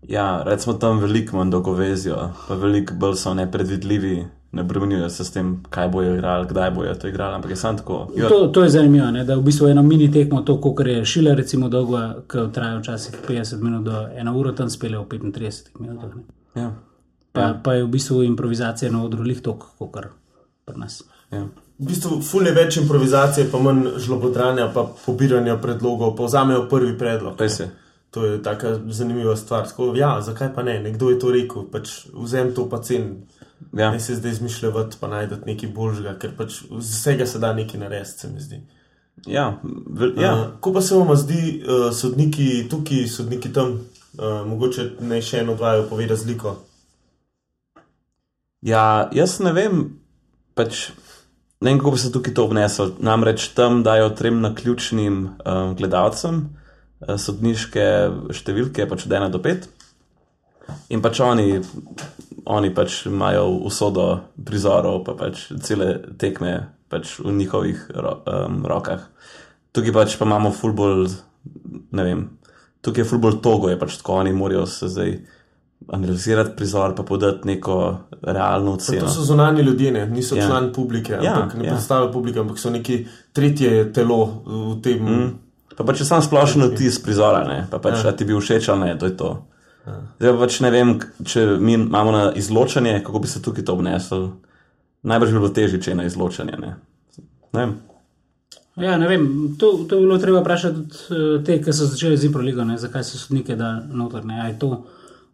Ja, 0.07 0.43
recimo 0.43 0.77
tam 0.79 0.99
veliko 0.99 1.37
manj 1.37 1.51
dolgovezijo, 1.51 2.29
pa 2.47 2.55
veliko 2.55 2.93
bolj 2.95 3.15
so 3.19 3.33
nepredvidljivi, 3.33 4.25
ne 4.51 4.63
bremenijo 4.63 5.09
se 5.09 5.23
s 5.23 5.31
tem, 5.31 5.63
kaj 5.69 5.89
bojo 5.89 6.15
igrali, 6.15 6.47
kdaj 6.49 6.71
bojo 6.71 6.95
to 6.95 7.07
igrali, 7.07 7.35
ampak 7.35 7.49
je 7.51 7.55
samo 7.55 7.77
tako. 7.77 8.07
Jo, 8.15 8.29
To, 8.29 8.47
to 8.47 8.63
je 8.63 8.69
zanimivo, 8.69 9.11
ne? 9.11 9.23
da 9.23 9.35
v 9.35 9.41
bistvu 9.41 9.67
eno 9.67 9.83
mini 9.83 10.11
tekmo, 10.11 10.41
to, 10.41 10.57
kot 10.61 10.79
je 10.87 11.05
šila, 11.05 11.33
recimo 11.35 11.69
dolgo, 11.69 11.99
ki 12.27 12.37
traja 12.53 12.79
včasih 12.79 13.15
50 13.29 13.61
minut 13.61 13.83
do 13.83 13.91
1 13.91 14.35
uro, 14.35 14.51
tam 14.51 14.69
spele 14.69 14.97
v 14.97 15.05
35 15.05 15.79
minutah. 15.79 16.15
ne. 16.15 16.23
ja, 16.61 16.71
Pa, 17.31 17.53
pa 17.63 17.73
je 17.73 17.83
v 17.83 17.87
bistvu 17.87 18.23
improvizacija 18.23 18.91
na 18.91 19.03
odru 19.05 19.23
lih 19.23 19.41
tok, 19.41 19.65
kot 19.77 19.91
pri 20.65 20.79
nas. 20.79 21.03
ja. 21.31 21.45
v 21.79 21.85
bistvu 21.85 22.21
ful 22.21 22.47
je 22.47 22.51
več 22.51 22.77
improvizacije, 22.77 23.51
pa 23.51 23.59
manj 23.59 23.85
žlobodranya, 23.97 24.71
pa 24.73 24.83
pobiranja 25.05 25.57
predlogov, 25.61 26.15
pa 26.17 26.25
vzamejo 26.25 26.65
prvi 26.69 26.97
predlog. 26.97 27.39
Res 27.39 27.59
je. 27.59 27.69
To 28.11 28.25
je 28.25 28.41
taka 28.43 28.79
zanimiva 28.89 29.35
stvar. 29.35 29.67
Tako, 29.67 29.93
ja, 29.95 30.21
zakaj 30.21 30.49
pa 30.55 30.63
ne? 30.63 30.79
Nekdo 30.79 31.09
je 31.09 31.19
to 31.19 31.31
rekel, 31.31 31.69
pač 31.71 32.09
vzem 32.13 32.53
to 32.57 32.65
pa 32.69 32.81
cen. 32.81 33.29
Ja. 33.73 33.91
Ne 33.91 33.99
se 33.99 34.15
zdaj 34.15 34.31
izmišljati, 34.31 34.97
pa 34.99 35.07
najdete 35.07 35.45
nekaj 35.45 35.69
boljšega, 35.75 36.15
ker 36.19 36.35
pač 36.37 36.61
z 36.63 36.79
vsega 36.79 37.25
se 37.25 37.39
da 37.39 37.53
nekaj 37.53 37.79
narediti, 37.79 38.19
se 38.19 38.29
mi 38.31 38.41
zdi. 38.41 38.61
Ja, 39.27 39.59
vel, 39.63 40.13
ja. 40.21 40.33
Uh, 40.33 40.45
ko 40.59 40.73
pa 40.73 40.81
se 40.81 40.95
vam 40.95 41.11
zdi, 41.17 41.59
uh, 41.63 41.89
sodniki 41.95 42.67
tukaj, 42.71 43.07
sodniki 43.11 43.51
tam, 43.53 43.75
uh, 44.17 44.41
mogoče 44.47 44.89
naj 45.03 45.23
še 45.27 45.43
eno 45.43 45.57
dvajo 45.59 45.87
pove 45.89 46.07
razliko. 46.07 46.55
ja, 48.61 49.09
jaz 49.15 49.39
ne 49.39 49.53
vem, 49.55 49.83
pač, 50.55 50.89
ne 51.61 51.71
vem, 51.71 51.79
kako 51.79 51.91
bi 51.95 51.99
se 51.99 52.11
tukaj 52.11 52.33
to 52.33 52.45
obnesel. 52.47 52.95
Namreč 52.99 53.49
tam 53.55 53.83
dajo 53.83 54.09
trem 54.15 54.41
na 54.41 54.53
ključnim 54.55 55.19
um, 55.27 55.75
gledalcem 55.75 56.41
uh, 56.47 57.17
sodniške 57.19 57.85
številke, 58.35 58.87
pač 58.87 59.05
od 59.05 59.19
1 59.19 59.35
do 59.35 59.43
5. 59.43 59.69
In 60.93 61.01
pač 61.01 61.19
oni, 61.25 61.59
oni 62.45 62.73
pač 62.75 63.05
imajo 63.05 63.47
usodo 63.67 64.19
prizorov, 64.45 65.03
pa 65.03 65.15
pač 65.17 65.47
cele 65.63 65.99
tekme 66.17 66.79
pač 66.89 67.19
v 67.21 67.31
njihovih 67.37 67.85
ro, 67.95 68.19
um, 68.25 68.61
rokah. 68.65 69.05
Tukaj 69.71 69.93
pač 69.93 70.15
pa 70.17 70.25
imamo 70.25 70.51
fulbol, 70.51 71.05
ne 71.93 72.03
vem, 72.03 72.23
tukaj 72.81 73.03
je 73.03 73.09
fulbol 73.09 73.37
togo, 73.43 73.69
je 73.69 73.77
pač 73.79 73.99
tako, 74.01 74.21
oni 74.23 74.33
morajo 74.33 74.65
se 74.65 74.89
zdaj 74.89 75.13
analizirati 75.87 76.55
prizor, 76.57 76.95
pa 76.95 77.03
podati 77.03 77.47
neko 77.47 77.75
realno 78.21 78.73
Pa 78.75 78.81
oceno. 78.81 79.05
To 79.05 79.13
so 79.13 79.23
zunani 79.23 79.61
ljudje, 79.61 79.91
ne? 79.91 80.07
niso 80.09 80.35
Ja. 80.35 80.41
ja. 80.41 80.47
člani 80.47 80.73
publike, 80.73 81.13
Ja, 81.21 81.35
ampak 81.35 81.57
ne 81.57 81.65
ja. 81.65 81.73
predstavljajo 81.73 82.11
publike, 82.11 82.39
ampak 82.39 82.59
so 82.59 82.69
neki 82.69 83.05
tretje 83.33 83.93
telo 83.93 84.43
v 84.45 84.81
tem. 84.83 85.05
Mm. 85.05 85.29
Pa 85.77 85.85
pač 85.87 86.01
je 86.03 86.09
sam 86.09 86.21
splošen 86.21 86.65
vtis 86.73 86.99
prizora, 86.99 87.45
ne? 87.47 87.67
pa 87.71 87.79
pač, 87.79 88.03
ja. 88.03 88.11
ti 88.11 88.25
bi 88.25 88.35
všeč 88.35 88.69
ali 88.69 88.89
ne, 88.89 88.97
to 88.99 89.05
je 89.05 89.15
to. 89.17 89.29
Zdaj 90.19 90.33
pa 90.33 90.39
pač 90.43 90.59
ne 90.65 90.71
vem, 90.71 90.93
če 91.25 91.45
mi 91.59 91.75
imamo 91.77 92.11
na 92.11 92.23
izločanje, 92.35 93.01
kako 93.05 93.19
bi 93.23 93.27
se 93.27 93.41
tukaj 93.41 93.65
to 93.65 93.75
obnesel. 93.77 94.29
Najbrž 95.03 95.31
bi 95.31 95.39
bilo 95.39 95.51
težje, 95.55 95.81
če 95.81 95.91
je 95.91 95.99
na 95.99 96.07
izločanje. 96.09 96.57
Ne? 96.59 96.73
Ne 97.53 97.61
vem. 97.63 97.77
Ja, 98.79 98.97
ne 98.97 99.07
vem, 99.07 99.25
to, 99.59 99.71
to 99.89 99.99
bi 99.99 100.07
bilo 100.07 100.17
treba 100.19 100.39
vprašati 100.39 100.75
tudi 100.75 101.15
eh, 101.15 101.39
te, 101.45 101.57
ki 101.63 101.73
so 101.75 101.87
začeli 101.89 102.17
z 102.17 102.29
Improligo, 102.29 102.63
ne, 102.63 102.77
zakaj 102.79 103.03
so 103.03 103.19
sodnike 103.19 103.57
dali 103.59 103.89
noter. 103.95 104.23
Je 104.23 104.53
to, 104.59 104.69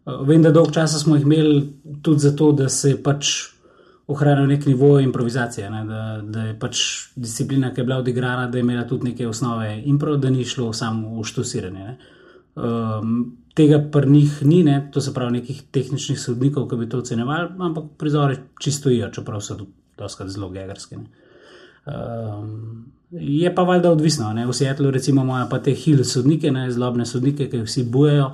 eh, 0.06 0.16
vem, 0.26 0.42
da 0.42 0.50
dolg 0.54 0.72
časa 0.74 0.98
smo 0.98 1.16
jih 1.16 1.26
imeli 1.26 1.60
tudi 2.02 2.26
zato, 2.26 2.50
da 2.52 2.68
se 2.68 2.96
pač 3.02 3.34
ohranil 4.06 4.46
nek 4.50 4.66
nivo 4.66 4.96
improvizacije, 5.02 5.70
ne, 5.70 5.84
da, 5.86 6.02
da 6.22 6.48
je 6.48 6.58
pač 6.58 6.82
disciplina, 7.16 7.72
ki 7.74 7.82
je 7.82 7.86
bila 7.86 7.98
odigrana, 8.02 8.46
da 8.50 8.58
je 8.58 8.66
imela 8.66 8.86
tudi 8.86 9.10
neke 9.10 9.26
osnove 9.28 9.82
impro, 9.84 10.16
da 10.16 10.30
ni 10.30 10.44
šlo 10.44 10.72
samo 10.72 11.20
v 11.20 11.26
štusiranje. 11.26 11.86
Ne. 11.86 11.96
Um, 12.56 13.16
tega 13.56 13.78
pri 13.92 14.10
njih 14.10 14.40
ni, 14.44 14.62
ne, 14.64 14.76
to 14.92 15.00
se 15.00 15.14
pravi 15.14 15.38
nekih 15.38 15.62
tehničnih 15.72 16.20
sodnikov, 16.20 16.68
ki 16.68 16.76
bi 16.76 16.88
to 16.92 17.00
ocenjevali, 17.00 17.54
ampak 17.68 17.94
prizori 17.98 18.36
čisto 18.60 18.90
ijo, 18.92 19.08
čeprav 19.10 19.40
so 19.40 19.56
doskrat 19.98 20.28
zelo 20.28 20.50
gegarski. 20.52 20.96
Ne. 21.00 21.06
Um, 21.86 22.92
je 23.10 23.54
pa 23.54 23.62
valjda 23.62 23.90
odvisno. 23.94 24.32
Ne? 24.32 24.46
V 24.46 24.52
Seattlu 24.52 24.90
recimo 24.90 25.22
imajo 25.22 25.48
pa 25.50 25.58
te 25.62 25.72
hill 25.72 26.04
sodnike, 26.04 26.50
ne? 26.52 26.70
zlobne 26.70 27.06
sodnike, 27.06 27.48
ki 27.50 27.62
jih 27.62 27.68
vsi 27.68 27.84
bojejo, 27.92 28.26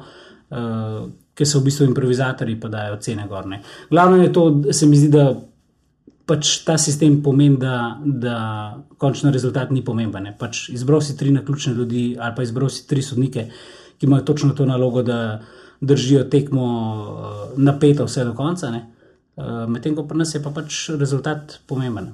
uh, 0.51 1.05
ki 1.39 1.47
so 1.47 1.61
v 1.61 1.69
bistvu 1.69 1.87
improvizatori, 1.91 2.59
pa 2.61 2.69
dajo 2.73 2.99
cene 3.01 3.29
gorne. 3.29 3.63
Glavno 3.91 4.23
je 4.23 4.33
to, 4.33 4.47
se 4.73 4.89
mi 4.89 4.99
zdi, 4.99 5.13
da 5.13 5.29
pač 6.27 6.63
ta 6.67 6.79
sistem 6.79 7.21
pomeni, 7.23 7.61
da, 7.61 7.77
da 8.03 8.37
končno 8.99 9.31
rezultat 9.31 9.71
ni 9.71 9.85
pomemben. 9.85 10.27
ne. 10.31 10.35
Pač 10.39 10.69
izbral 10.73 11.01
si 11.01 11.17
tri 11.17 11.31
naključne 11.31 11.75
ljudi 11.75 12.17
ali 12.19 12.35
pa 12.37 12.43
izbral 12.43 12.71
si 12.73 12.87
tri 12.89 13.03
sodnike, 13.03 13.49
ki 14.03 14.07
imajo 14.07 14.23
točno 14.27 14.51
to 14.59 14.67
nalogo, 14.67 15.03
da 15.07 15.43
držijo 15.81 16.25
tekmo 16.25 16.65
uh, 16.67 17.59
napeto 17.63 18.05
vse 18.05 18.25
do 18.25 18.35
konca. 18.35 18.71
ne. 18.71 18.81
Uh, 19.37 19.69
Medtem 19.71 19.95
ko 19.97 20.03
pri 20.11 20.19
nas 20.19 20.35
je 20.35 20.41
pa 20.43 20.51
pač 20.51 20.89
rezultat 20.99 21.61
pomemben. 21.67 22.09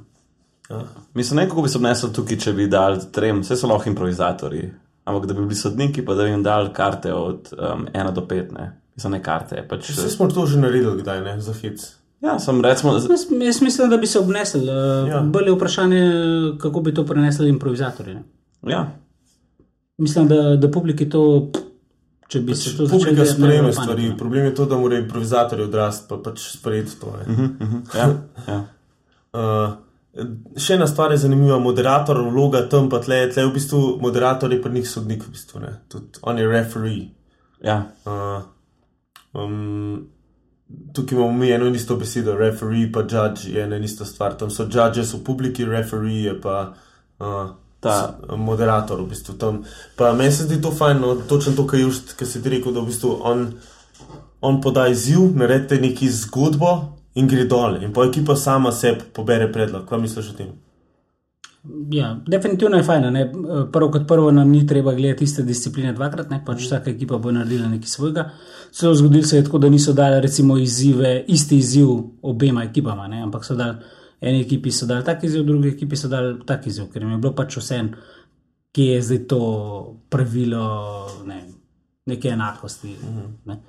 Mislim, 1.15 1.37
ne 1.41 1.47
kako 1.49 1.63
bi 1.63 1.69
se 1.73 1.79
obnesel 1.79 2.13
tukaj, 2.13 2.37
če 2.39 2.53
bi 2.53 2.67
dal 2.69 2.99
trem, 3.13 3.41
vse 3.41 3.57
so 3.57 3.71
lahko 3.71 3.89
improvizatori, 3.89 4.67
ampak 5.09 5.27
da 5.27 5.35
bi 5.35 5.47
bili 5.47 5.57
sodniki, 5.57 6.05
pa 6.05 6.15
da 6.15 6.27
bi 6.29 6.35
jim 6.35 6.43
dal 6.45 6.69
karte 6.77 7.15
od 7.15 7.49
1 7.57 8.09
um, 8.09 8.15
do 8.15 8.27
5, 8.29 8.53
ne. 8.53 8.67
Mislim, 8.99 9.17
ne 9.17 9.23
karte. 9.25 9.65
Pač, 9.69 9.89
Vse 9.95 10.11
smo 10.13 10.29
to 10.29 10.45
že 10.47 10.61
naredili, 10.61 11.01
kdaj 11.01 11.25
ne, 11.25 11.41
za 11.41 11.55
hit. 11.57 11.81
ja, 12.21 12.37
sem 12.39 12.61
recimo, 12.61 12.93
Jaz, 12.93 13.09
jaz 13.33 13.63
mislim, 13.63 13.89
da 13.91 13.97
bi 13.97 14.07
se 14.07 14.19
obnesli. 14.19 14.61
Uh, 14.61 15.09
Ja. 15.09 15.15
ja. 15.17 15.21
Bolje 15.23 15.49
je 15.49 15.57
vprašanje, 15.57 16.03
kako 16.61 16.81
bi 16.81 16.95
to 16.95 17.07
prenesli 17.07 17.49
improvizatorji. 17.49 18.15
Ne? 18.15 18.23
ja, 18.69 18.91
Mislim, 19.99 20.29
da, 20.29 20.57
da 20.57 20.71
publiki 20.71 21.09
to, 21.11 21.49
če 22.29 22.41
bi 22.45 22.55
se 22.57 22.77
to 22.77 22.87
začelo. 22.87 23.13
Ne 23.13 23.21
bi 23.21 23.27
sprejme 23.27 23.73
stvari. 23.73 24.03
panike, 24.03 24.17
Problem 24.19 24.45
je 24.45 24.55
to, 24.55 24.67
da 24.67 24.79
morajo 24.79 25.03
improvizatorji 25.03 25.65
odrasti, 25.65 26.07
pa 26.09 26.19
pač 26.25 26.45
sprejeti 26.53 26.99
to. 27.01 27.13
ne. 27.17 27.51
ja, 27.95 28.09
ja. 28.49 28.59
Uh, 29.33 29.77
še 30.59 30.77
ena 30.77 30.89
stvar 30.91 31.13
je 31.15 31.23
zanimiva, 31.25 31.59
moderator, 31.63 32.21
vloga 32.29 32.65
tam 32.69 32.89
pa 32.93 33.01
tle, 33.05 33.21
tle 33.33 33.47
v 33.47 33.55
bistvu 33.55 33.81
moderator 34.03 34.53
je 34.53 34.61
pri 34.63 34.75
njih 34.77 34.89
sodnik, 34.89 35.25
v 35.25 35.35
bistvu, 35.35 35.63
ne. 35.65 35.73
Tudi 35.89 36.23
on 36.23 36.39
je 36.41 36.47
referee. 36.49 37.09
ja. 37.65 37.83
Uh, 38.05 38.43
um, 39.33 40.09
tukaj 40.95 41.17
imamo 41.17 41.33
mi 41.33 41.51
eno 41.51 41.67
in 41.67 41.75
isto 41.75 41.97
besedo, 41.97 42.37
referee 42.37 42.91
pa 42.93 43.01
judge 43.01 43.49
je 43.53 43.63
ena 43.63 43.77
in 43.77 43.85
ista 43.85 44.05
stvar. 44.05 44.37
Tam 44.37 44.51
so 44.51 44.69
judges 44.69 45.15
v 45.15 45.23
publiki, 45.25 45.65
referee 45.65 46.23
je 46.23 46.35
pa 46.41 46.75
uh, 47.21 47.51
Ta- 47.81 48.19
moderator 48.37 49.01
v 49.03 49.09
bistvu 49.13 49.37
tam. 49.39 49.63
Pa 49.97 50.13
meni 50.13 50.33
se 50.33 50.45
zdi 50.45 50.61
to 50.63 50.71
fajn, 50.75 51.01
no, 51.01 51.15
točno 51.15 51.53
to, 51.55 51.67
kar 51.67 51.81
just, 51.81 52.17
kar 52.19 52.29
si 52.29 52.43
ti 52.43 52.51
rekel, 52.51 52.73
da 52.75 52.81
v 52.81 52.91
bistvu 52.91 53.13
on, 53.23 53.45
on 54.41 54.61
poda 54.61 54.89
izziv, 54.89 55.29
naredite 55.39 55.79
neki 55.81 56.11
zgodbo 56.11 56.73
in 57.15 57.29
gre 57.29 57.45
dol. 57.45 57.79
In 57.83 57.93
pa 57.93 58.07
ekipa 58.07 58.37
sama 58.37 58.73
sebi 58.73 59.07
pobere 59.15 59.53
predlog. 59.53 59.87
Kaj 59.87 60.03
misliš 60.03 60.33
o 60.33 60.39
tem? 60.39 60.57
Ja, 61.91 62.17
definitivno 62.27 62.77
je 62.77 62.83
fajn. 62.83 63.07
Ne? 63.13 63.25
Prvo 63.73 63.91
kot 63.91 64.07
prvo 64.09 64.31
nam 64.31 64.51
ni 64.51 64.67
treba 64.67 64.95
gledati 64.95 65.25
iste 65.25 65.43
discipline 65.43 65.93
dvakrat, 65.93 66.31
ne? 66.31 66.41
pač 66.47 66.63
vsaka 66.65 66.91
ekipa 66.91 67.19
bo 67.19 67.33
naredila 67.35 67.69
nekaj 67.69 67.91
svojega. 67.91 68.31
Celo 68.73 68.95
zgodilo 68.95 69.27
se 69.27 69.37
je 69.37 69.45
tako, 69.45 69.59
da 69.59 69.69
niso 69.69 69.93
dali 69.93 70.21
recimo 70.21 70.59
izzive, 70.59 71.25
isti 71.29 71.59
izziv 71.59 71.89
obema 72.23 72.65
ekipama, 72.65 73.09
ne? 73.09 73.23
ampak 73.23 73.45
so 73.45 73.55
dali 73.55 73.77
eni 74.21 74.41
ekipi 74.41 74.73
so 74.73 74.87
dali 74.87 75.05
tak 75.05 75.25
izziv, 75.25 75.45
drugi 75.47 75.69
ekipi 75.69 75.97
so 75.97 76.09
dali 76.09 76.37
tak 76.47 76.67
izziv, 76.67 76.91
ker 76.93 77.03
jim 77.03 77.15
je 77.15 77.19
bilo 77.23 77.35
pač 77.35 77.57
vse, 77.57 77.81
kje 78.73 78.93
je 78.95 79.03
zdaj 79.03 79.25
to 79.31 79.41
pravilo 80.11 80.67
ne, 81.27 81.43
neke 82.07 82.29
enakosti. 82.35 82.97
Ne? 83.47 83.61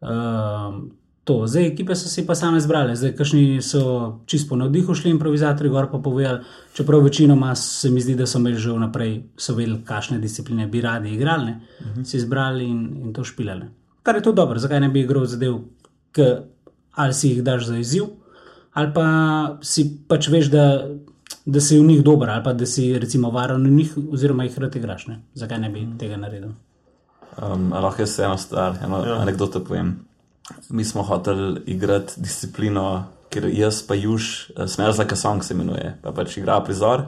Um, 0.00 0.98
to. 1.28 1.46
Zdaj, 1.46 1.66
ekipe 1.66 1.94
so 1.94 2.08
si 2.08 2.24
pa 2.26 2.32
same 2.38 2.60
zbrale, 2.64 2.94
zdaj, 2.96 3.12
kakšni 3.18 3.60
so 3.62 3.80
čisto 4.24 4.54
po 4.54 4.56
navdihu 4.56 4.94
šli 4.96 5.10
improvizatori, 5.12 5.68
gor 5.68 5.90
pa 5.92 6.00
povedali, 6.00 6.40
čeprav 6.72 7.04
večinoma 7.04 7.52
se 7.54 7.90
mi 7.92 8.00
zdi, 8.00 8.14
da 8.16 8.26
so 8.26 8.40
imeli 8.40 8.56
že 8.56 8.72
vnaprej, 8.72 9.12
so 9.36 9.56
vedeli, 9.58 9.82
kakšne 9.84 10.18
discipline 10.22 10.66
bi 10.72 10.80
radi 10.80 11.12
igrali, 11.12 11.50
ne, 11.50 11.60
uh 11.80 11.86
-huh. 11.86 12.04
si 12.04 12.16
izbrali 12.16 12.64
in, 12.64 12.80
in 13.02 13.12
to 13.12 13.24
špilali. 13.24 13.68
Kar 14.02 14.16
je 14.16 14.22
to 14.22 14.32
dobro, 14.32 14.58
zakaj 14.58 14.80
ne 14.80 14.88
bi 14.88 15.00
igral 15.00 15.26
zadev, 15.26 15.58
ki 16.12 16.22
ali 16.92 17.14
si 17.14 17.28
jih 17.28 17.42
daš 17.44 17.66
za 17.66 17.76
izziv, 17.76 18.04
ali 18.78 18.94
pa 18.94 19.08
si 19.62 19.84
pač 20.08 20.28
veš, 20.30 20.50
da, 20.54 20.64
da 21.46 21.60
si 21.60 21.78
v 21.78 21.86
njih 21.88 22.02
dober, 22.06 22.30
ali 22.30 22.44
pa 22.44 22.54
da 22.54 22.66
si 22.66 22.92
recimo 22.98 23.32
varen 23.34 23.64
v 23.66 23.74
njih, 23.74 23.94
oziroma 24.14 24.46
jih 24.46 24.58
rad 24.62 24.76
igraš. 24.78 25.06
Ne? 25.10 25.20
Zakaj 25.34 25.58
ne 25.58 25.70
bi 25.70 25.80
-huh. 25.80 25.98
tega 25.98 26.16
naredil? 26.16 26.54
Um, 27.42 27.72
a 27.72 27.80
lahko 27.80 28.02
jaz 28.02 28.18
eno 28.18 28.36
stvar, 28.38 28.78
eno 28.84 29.04
ja. 29.06 29.20
anekdoto 29.22 29.64
povem. 29.64 29.96
Mi 30.70 30.84
smo 30.84 31.02
hoteli 31.02 31.60
igrati 31.66 32.20
disciplino, 32.20 33.04
ker 33.30 33.50
jaz 33.52 33.82
pa 33.82 33.94
juž, 33.94 34.50
uh, 34.56 34.66
Smells 34.66 34.98
like 34.98 35.12
a 35.12 35.16
song 35.16 35.44
se 35.44 35.54
imenuje, 35.54 35.98
pa 36.02 36.12
pač 36.12 36.36
igra 36.36 36.60
prizor 36.64 37.02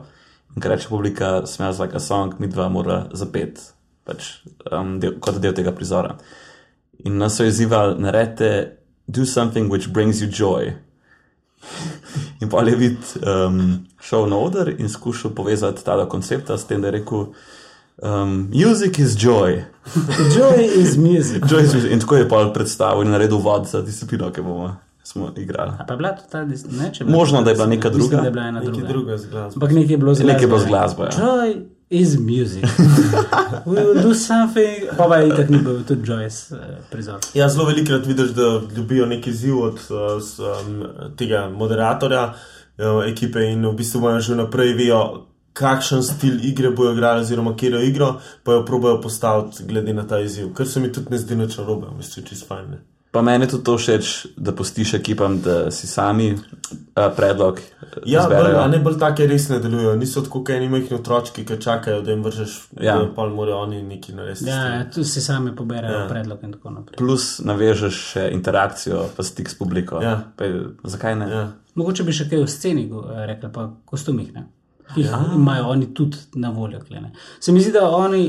in 0.57 0.63
ker 0.63 0.71
reče 0.71 0.89
publika 0.89 1.47
Smells 1.47 1.79
like 1.79 1.97
a 1.97 2.01
song, 2.01 2.35
mi 2.39 2.49
dva 2.49 2.69
mora 2.69 3.07
zapet, 3.15 3.73
pač, 4.05 4.43
um, 4.73 4.99
del, 5.01 5.19
kot 5.21 5.41
del 5.41 5.55
tega 5.55 5.73
prizora. 5.73 6.17
In 7.05 7.19
nas 7.19 7.37
so 7.37 7.45
izzivali, 7.45 7.99
naredite, 8.03 8.77
do 9.09 9.25
something 9.25 9.71
which 9.71 9.93
brings 9.93 10.21
you 10.21 10.29
joy. 10.29 10.75
In 12.41 12.49
pa 12.49 12.63
je 12.63 12.77
vid 12.77 12.97
um, 13.47 13.63
šel 14.01 14.27
na 14.27 14.37
oder 14.39 14.71
in 14.71 14.89
skušal 14.89 15.31
povezati 15.31 15.85
ta 15.85 15.97
dva 15.97 16.07
koncepta 16.07 16.59
s 16.59 16.65
tem, 16.65 16.81
da 16.81 16.87
je 16.87 16.93
rekel, 16.93 17.27
um, 17.99 18.51
music 18.55 18.99
is 18.99 19.17
joy. 19.17 19.63
Joy 20.37 20.65
is 20.77 20.97
music. 20.99 21.45
Joy 21.45 21.61
is 21.61 21.75
music. 21.75 21.91
In 21.93 22.01
tako 22.01 22.17
je 22.17 22.29
pa 22.29 22.51
predstavil 22.51 23.03
in 23.03 23.11
naredil 23.11 23.39
vod 23.39 23.67
za 23.67 23.83
disciplino, 23.83 24.31
ki 24.31 24.43
bomo 24.43 24.77
smo 25.03 25.33
igrali. 25.37 25.73
A 25.79 25.85
pa 25.85 25.93
je 25.93 25.97
bila 25.97 26.11
to 26.11 26.23
ta 26.31 26.45
dis- 26.45 26.65
ne, 26.71 26.91
če 26.95 27.03
je 27.03 27.07
bila- 27.07 27.19
Možno, 27.19 27.43
da 27.43 27.51
je 27.51 27.55
bila 27.55 27.67
neka 27.67 27.89
Mislim, 27.89 28.01
druga. 28.01 28.17
da 28.17 28.25
je 28.25 28.31
bila 28.31 28.45
ena 28.45 28.61
druga. 28.61 29.17
Ampak 29.55 29.71
nekaj 29.71 29.91
je 29.91 29.99
bilo 29.99 30.15
z 30.15 30.19
glasbo. 30.19 30.27
Nekaj 30.27 30.43
je 30.43 30.47
bilo 30.47 30.59
z 30.59 30.67
glasbo, 30.67 31.03
ja. 31.03 31.11
Joy 31.11 31.63
is 31.91 32.19
music. 32.19 32.65
We 33.67 33.75
will 33.75 34.03
do 34.03 34.15
something. 34.15 34.89
Pa 34.97 35.09
pa 35.09 35.17
je 35.17 35.29
itak 35.29 35.51
ni 35.51 35.59
bil 35.59 35.83
tudi 35.85 36.07
Joyce 36.07 36.55
uh, 36.55 36.79
prizor. 36.91 37.19
Ja, 37.35 37.49
zelo 37.49 37.67
velikokrat 37.67 38.07
vidiš, 38.07 38.31
da 38.31 38.61
dobijo 38.77 39.07
neki 39.07 39.33
ziv 39.33 39.59
od 39.59 39.75
uh, 39.75 40.23
s, 40.23 40.39
um, 40.39 40.85
tega 41.17 41.49
moderatorja. 41.49 42.35
uh, 42.81 43.05
ekipe 43.07 43.45
in 43.45 43.67
v 43.67 43.75
bistvu 43.77 44.01
imajo 44.01 44.21
že 44.21 44.37
naprej 44.37 44.75
vejo, 44.75 45.27
kakšen 45.53 46.03
stil 46.03 46.41
igre 46.47 46.71
bojo 46.71 46.93
igrali, 46.95 47.21
oziroma 47.21 47.57
kje 47.57 47.71
jo 47.71 47.81
igro, 47.81 48.15
pa 48.45 48.53
jo 48.53 48.65
probojajo 48.65 49.01
postaviti 49.01 49.65
glede 49.67 49.93
na 49.93 50.07
ta 50.07 50.21
izziv, 50.21 50.53
kar 50.55 50.69
se 50.69 50.81
mi 50.81 50.93
tudi 50.93 51.11
ne 51.11 51.19
zdi 51.19 51.37
nič 51.37 51.59
narobe, 51.59 51.91
mislim, 51.97 52.27
čist 52.27 52.47
fajn. 52.49 52.71
Ne? 52.71 52.79
Pa 53.11 53.23
meni 53.23 53.49
tudi 53.51 53.65
to 53.67 53.75
všeč, 53.75 54.11
da 54.39 54.53
postiš 54.55 54.93
ekipam, 54.95 55.41
da 55.43 55.71
si 55.71 55.87
sami 55.91 56.29
uh, 56.31 57.09
predlog. 57.17 57.59
Ja, 58.07 58.29
bolj, 58.31 58.55
a 58.55 58.69
ne 58.71 58.79
bolj 58.79 58.99
take 59.01 59.27
res 59.27 59.49
ne 59.51 59.59
delujejo. 59.59 59.97
Niso 59.99 60.23
tako, 60.23 60.45
kot 60.45 60.53
eni 60.55 60.69
majhni 60.71 60.95
otročki, 60.95 61.43
ki 61.45 61.57
čakajo, 61.61 62.05
da 62.07 62.15
jim 62.15 62.23
vržeš, 62.23 62.55
Ja. 62.81 62.95
da 62.99 63.09
pa 63.15 63.27
morajo 63.27 63.57
oni 63.65 63.83
neki 63.83 64.15
narediti. 64.15 64.47
Ja, 64.47 64.85
tu 64.95 65.05
si 65.05 65.21
sami 65.21 65.57
poberajo 65.57 65.99
Ja. 65.99 66.07
predlog 66.09 66.39
in 66.43 66.53
tako 66.53 66.71
naprej. 66.71 66.97
Plus 66.99 67.41
navežeš 67.45 67.99
še 68.13 68.29
interakcijo, 68.33 69.09
pa 69.17 69.23
stik 69.23 69.51
s 69.51 69.59
publiko. 69.59 69.99
Ja. 70.03 70.21
Pa, 70.37 70.45
zakaj 70.85 71.17
ne? 71.17 71.31
Ja. 71.31 71.45
Mogoče 71.75 72.05
bi 72.05 72.13
še 72.13 72.29
kaj 72.31 72.45
v 72.45 72.49
sceni 72.49 72.87
rekli, 73.27 73.51
pa 73.53 73.71
kostumih, 73.85 74.31
ne? 74.35 74.47
ki 74.95 75.01
jih 75.01 75.11
ja. 75.11 75.19
imajo 75.35 75.69
oni 75.71 75.95
tudi 75.95 76.19
na 76.35 76.51
voljo. 76.51 76.81
kle, 76.81 77.01
ne. 77.01 77.13
Se 77.41 77.53
mi 77.53 77.61
zdi, 77.61 77.71
da, 77.73 77.89
oni, 77.91 78.25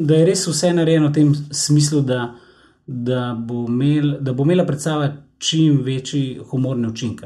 da 0.00 0.14
je 0.16 0.24
res 0.24 0.46
vse 0.48 0.70
narejeno 0.72 1.08
v 1.08 1.12
tem 1.12 1.32
smislu, 1.52 2.00
da, 2.00 2.34
da, 2.86 3.34
bo, 3.38 3.64
imel, 3.68 4.16
da 4.20 4.32
bo 4.32 4.44
imela 4.44 4.66
predstava 4.66 5.10
čim 5.38 5.82
večji 5.84 6.40
humorni 6.50 6.88
učinek. 6.88 7.24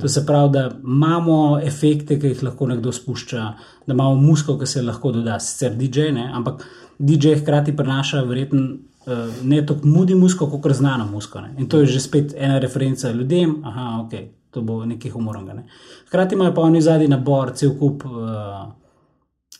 To 0.00 0.08
se 0.08 0.26
pravi, 0.26 0.52
da 0.52 0.70
imamo 0.84 1.60
efekte, 1.60 2.18
ki 2.20 2.26
jih 2.26 2.42
lahko 2.42 2.66
nekdo 2.66 2.92
spušča, 2.92 3.42
da 3.86 3.94
imamo 3.94 4.14
musko, 4.14 4.56
ki 4.58 4.66
se 4.66 4.82
lahko 4.82 5.12
doda, 5.12 5.38
sicer 5.40 5.74
DJ, 5.76 6.12
ne, 6.14 6.30
ampak 6.34 6.62
DJ 6.98 7.34
hkrati 7.40 7.76
prenaša 7.76 8.22
verjetno 8.22 8.62
uh, 9.06 9.44
ne 9.44 9.66
tako 9.66 9.88
mudi 9.88 10.14
musko, 10.14 10.46
kot 10.46 10.72
znano 10.72 11.06
musko. 11.10 11.40
Ne. 11.40 11.54
In 11.58 11.68
to 11.68 11.80
je 11.80 11.86
že 11.86 12.00
spet 12.00 12.34
ena 12.38 12.58
referenca 12.58 13.10
ljudem, 13.10 13.56
aha, 13.64 14.04
ok, 14.04 14.14
to 14.50 14.62
bo 14.62 14.84
nekaj 14.86 15.10
humornega. 15.10 15.54
Ne. 15.54 15.66
Hkrati 16.08 16.34
imajo 16.34 16.54
pa 16.54 16.62
oni 16.62 16.82
zadnji 16.82 17.08
nabor, 17.08 17.52
cel 17.56 17.74
kup 17.78 18.04
uh, 18.04 18.70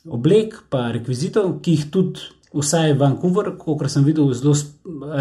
oblek, 0.07 0.63
pa 0.71 0.91
rekvizitov, 0.93 1.59
ki 1.63 1.77
jih 1.77 1.91
tudi. 1.91 2.31
Vsaj 2.55 2.93
Vancouver, 3.01 3.53
kot 3.59 3.91
sem 3.91 4.05
videl, 4.05 4.29
zelo 4.37 4.55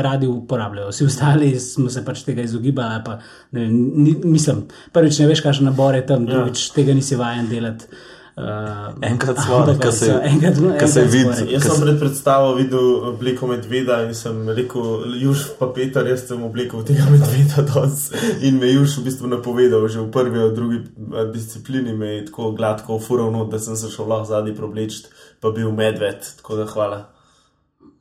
radi 0.03 0.27
uporabljajo. 0.27 0.91
Vsi 0.91 1.05
ostali 1.05 1.59
smo 1.59 1.89
se 1.89 2.05
pač 2.05 2.23
tega 2.27 2.41
izogibali. 2.41 2.93
ali 2.93 3.03
Pa, 3.05 3.19
ne 3.51 3.61
vem, 3.61 3.91
ni, 4.03 4.15
mislim, 4.23 4.65
prvič 4.91 5.19
ne 5.19 5.27
veš, 5.27 5.41
kakšen 5.41 5.65
nabor 5.65 5.95
je 5.95 6.05
tam, 6.05 6.25
drugič 6.25 6.69
tega 6.75 6.93
nisi 6.93 7.15
vajen 7.15 7.47
delati. 7.49 7.85
Uh, 8.31 8.95
Enkrat 9.03 9.37
smo, 9.43 9.55
ampak 9.55 9.81
ko 9.83 9.91
se- 9.91 10.21
enkrat, 10.23 10.55
ko 10.55 10.87
se 10.87 11.01
enkrat 11.01 11.13
vidi-. 11.13 11.51
Jaz 11.51 11.65
sem 11.67 11.81
pred 11.83 11.99
predstavo 11.99 12.53
videl 12.55 13.09
obliko 13.11 13.47
medveda 13.47 13.97
in 14.07 14.15
sem 14.15 14.47
rekel, 14.49 15.03
Juž 15.19 15.43
pa 15.59 15.67
Peter, 15.75 16.07
jaz 16.07 16.23
sem 16.27 16.39
oblekel 16.43 16.79
tega 16.87 17.09
medveda 17.11 17.61
danes. 17.67 18.07
In 18.47 18.57
me 18.57 18.71
Juž 18.71 18.97
v 18.97 19.03
bistvu 19.11 19.27
napovedal, 19.27 19.83
že 19.91 19.99
v 19.99 20.07
prvi 20.15 20.39
ali 20.39 20.55
drugi 20.55 20.79
eh, 20.79 21.27
disciplini 21.33 21.93
me 21.93 22.07
je 22.07 22.25
tako 22.31 22.51
gladko 22.55 22.95
ufurovno, 22.95 23.45
da 23.51 23.59
sem 23.59 23.75
se 23.75 23.91
šel 23.91 24.07
lahko 24.07 24.31
zadnji 24.31 24.55
probleč, 24.55 25.03
pa 25.43 25.51
bil 25.51 25.75
medved, 25.75 26.23
tako 26.39 26.55
da 26.55 26.65
hvala. 26.71 27.10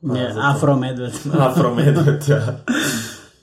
Ja, 0.17 0.49
Afro-medved. 0.49 1.13
Afro-medved, 1.39 2.27
ja. 2.27 2.41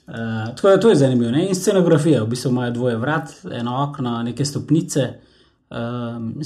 Uh, 0.07 0.55
tako 0.55 0.69
da 0.69 0.79
to 0.79 0.89
je 0.89 0.95
zanimivo. 0.95 1.31
Ne? 1.31 1.47
In 1.47 1.55
scenografija, 1.55 2.23
v 2.23 2.27
bistvu 2.27 2.49
imajo 2.51 2.71
dvoje 2.71 2.97
vrat, 2.97 3.29
eno 3.51 3.83
okno, 3.83 4.23
neke 4.23 4.45
stopnice. 4.45 5.13
Uh, 5.69 5.77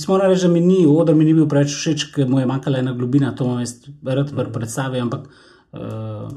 Moram 0.07 0.29
reči, 0.29 0.41
da 0.41 0.53
mi 0.53 0.59
ni, 0.59 0.85
odr 0.87 1.15
mi 1.15 1.25
ni 1.25 1.33
bil 1.33 1.47
preveč 1.47 1.71
všeč, 1.71 2.09
ker 2.11 2.27
mu 2.27 2.41
je 2.41 2.45
manjkala 2.45 2.83
ena 2.83 2.93
globina, 2.93 3.31
to 3.35 3.47
imam 3.47 3.61
jaz 3.63 3.77
rad 4.03 4.33
pri 4.35 4.51
predstavi, 4.51 4.99
ampak 4.99 5.29
uh, 5.71 6.27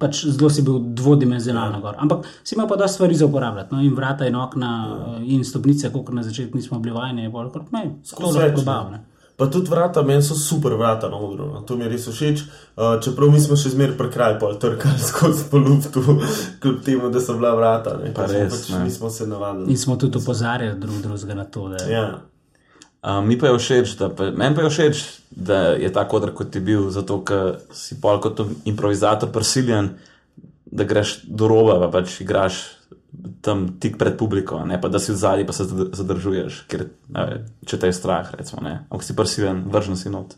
pač 0.00 0.24
zelo 0.24 0.48
si 0.50 0.64
bil 0.64 0.80
dvodimenzionalno 0.96 1.82
gor. 1.84 2.00
Ampak 2.00 2.24
si 2.42 2.56
imel 2.56 2.66
pa 2.70 2.80
dosta 2.80 2.94
stvari 2.94 3.14
za 3.14 3.28
uporabljati. 3.28 3.74
No? 3.74 3.82
In 3.84 3.94
vrata, 3.94 4.26
in 4.26 4.40
okna, 4.40 4.72
uh, 4.88 5.20
in 5.20 5.44
stopnice, 5.44 5.92
kot 5.92 6.14
na 6.16 6.24
začetku 6.24 6.56
nismo 6.56 6.80
bili 6.80 6.96
vajeni, 6.96 7.28
je 7.28 7.34
bolj 7.36 7.52
kot 7.52 7.68
me. 7.76 7.84
Skozi 8.08 8.40
lahko 8.40 8.64
več, 8.64 8.92
ne. 8.96 9.04
Pa 9.40 9.46
tudi 9.48 9.70
vrata, 9.72 10.02
meni 10.04 10.20
so 10.22 10.34
super 10.36 10.74
vrata 10.76 11.08
na 11.08 11.16
odru, 11.16 11.46
no. 11.48 11.60
to 11.64 11.76
mi 11.76 11.86
je 11.86 11.90
res 11.94 12.02
všeč. 12.12 12.40
Uh, 12.76 12.98
čeprav 13.00 13.30
mi 13.32 13.38
smo 13.40 13.56
še 13.56 13.70
zmeraj 13.72 13.94
prekraj, 13.96 14.34
pa 14.36 14.50
trkali 14.60 15.00
skozi 15.10 15.46
po 15.48 15.56
luftu, 15.56 16.02
kljub 16.60 16.82
temu, 16.84 17.08
da 17.08 17.22
so 17.24 17.38
bila 17.38 17.54
vrata. 17.56 17.94
Ne, 18.02 18.10
Pa 18.12 18.26
res, 18.28 18.52
pač, 18.52 18.66
ne. 18.74 18.82
mi 18.84 18.92
smo 18.92 19.08
se 19.08 19.24
navadili. 19.24 19.72
In 19.72 19.80
smo 19.80 19.96
tudi 19.96 20.20
opozarjali 20.20 20.76
drug 20.76 20.98
drugega 21.06 21.38
na 21.38 21.46
to, 21.48 21.70
da 21.72 21.86
Ja. 21.88 22.04
Uh, 23.00 23.22
mi 23.24 23.38
pa 23.40 23.48
je 23.48 23.56
všeč, 23.56 23.94
da, 23.96 24.10
pa, 24.12 24.28
meni 24.28 24.52
pa 24.58 24.68
je 24.68 24.74
všeč, 24.76 25.00
da 25.32 25.62
je 25.80 25.88
ta 25.88 26.04
kodr 26.04 26.34
kot 26.36 26.52
je 26.52 26.60
bil, 26.60 26.90
zato 26.92 27.16
ker 27.24 27.62
si 27.72 27.96
pol 27.96 28.20
kot 28.20 28.44
improvizator 28.68 29.32
prisiljen, 29.32 29.94
da 30.68 30.84
greš 30.84 31.22
do 31.24 31.48
roba, 31.48 31.80
pa 31.80 31.88
pač 31.96 32.20
igraš 32.20 32.60
tam 33.40 33.80
tik 33.80 33.98
pred 33.98 34.16
publiko, 34.16 34.64
ne 34.64 34.80
pa 34.80 34.88
da 34.88 34.98
si 34.98 35.12
v 35.12 35.16
zadnji, 35.16 35.46
pa 35.46 35.52
se 35.52 35.64
zad- 35.64 35.94
zadržuješ, 35.94 36.64
ker 36.68 36.84
ne, 37.08 37.24
če 37.64 37.78
te 37.78 37.86
je 37.86 37.92
strah, 37.92 38.34
recimo, 38.34 38.62
ne, 38.62 38.86
ampak 38.86 39.02
si 39.02 39.16
prisiljen, 39.16 39.64
vržen 39.66 39.96
si 39.96 40.10
not. 40.10 40.34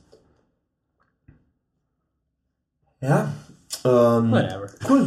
ja. 3.01 3.27
Um, 3.85 4.31
whatever. 4.31 4.69
cool. 4.87 5.01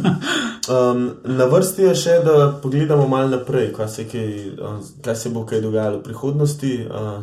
um, 0.68 1.00
na 1.24 1.44
vrsti 1.46 1.82
je 1.82 1.94
še, 1.94 2.14
da 2.20 2.32
pogledamo 2.60 3.06
malo 3.08 3.28
naprej, 3.30 3.70
kaj 3.72 3.88
se, 3.88 4.04
kaj, 4.04 4.26
uh, 4.52 4.74
kaj 5.00 5.16
se 5.16 5.30
bo 5.30 5.46
kaj 5.46 5.60
dogajalo 5.60 5.98
v 5.98 6.02
prihodnosti. 6.02 6.72
Uh, 6.84 7.22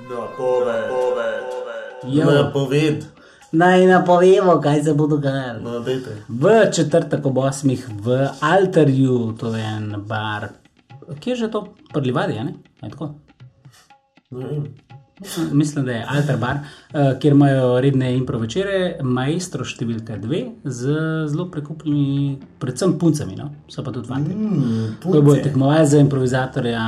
Napoved, 0.00 0.90
Jo. 2.08 2.30
napoved. 2.32 3.04
Naj 3.52 3.86
napovemo, 3.86 4.60
kaj 4.60 4.82
se 4.82 4.94
bo 4.94 5.06
dogajalo. 5.06 5.60
No, 5.60 5.80
dajte. 5.80 6.16
V 6.28 6.70
četrtek 6.72 7.26
ob 7.26 7.36
8. 7.36 7.78
v 8.02 8.28
Alterju, 8.40 9.32
to 9.38 9.54
je 9.56 9.64
en 9.64 9.94
bar, 10.06 10.48
kje 11.20 11.30
je 11.30 11.36
že 11.36 11.50
to, 11.50 11.66
prlivadi, 11.92 12.38
ne? 12.38 12.54
Je 12.82 12.90
tako? 12.90 13.14
Ne 14.30 14.46
vem. 14.46 14.89
Mislim, 15.52 15.84
da 15.84 15.92
je 15.92 16.04
Alter 16.08 16.36
bar, 16.36 16.56
eh, 16.92 17.18
kjer 17.20 17.32
imajo 17.32 17.80
redne 17.80 18.16
impro 18.16 18.38
večere, 18.38 18.98
maestro 19.02 19.64
številka 19.64 20.16
dve, 20.16 20.38
z 20.64 20.94
zelo 21.28 21.44
prekupnimi, 21.52 22.38
predvsem 22.58 22.94
puncami, 22.98 23.36
no? 23.36 23.50
so 23.68 23.84
pa 23.84 23.92
tudi 23.92 24.08
fanti. 24.08 24.32
Mm, 24.34 24.86
To 25.02 25.12
bo 25.12 25.34
punce. 25.34 25.42
tekmoval 25.42 25.84
za 25.86 25.98
improvizatorja 25.98 26.84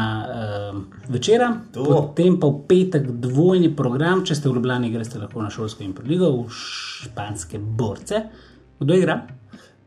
uh, 0.72 0.80
večera, 1.08 1.50
To. 1.72 1.84
potem 1.84 2.40
pa 2.40 2.46
v 2.46 2.64
petek 2.66 3.10
dvojni 3.20 3.68
program, 3.76 4.24
če 4.24 4.34
ste 4.34 4.48
v 4.48 4.56
Ljubljani, 4.56 4.90
greste 4.90 5.18
lahko 5.18 5.42
na 5.42 5.50
šolsko 5.50 5.84
improligo, 5.84 6.32
v 6.32 6.48
španske 6.48 7.60
borce. 7.60 8.22
Kdo 8.80 8.94
igra? 8.94 9.20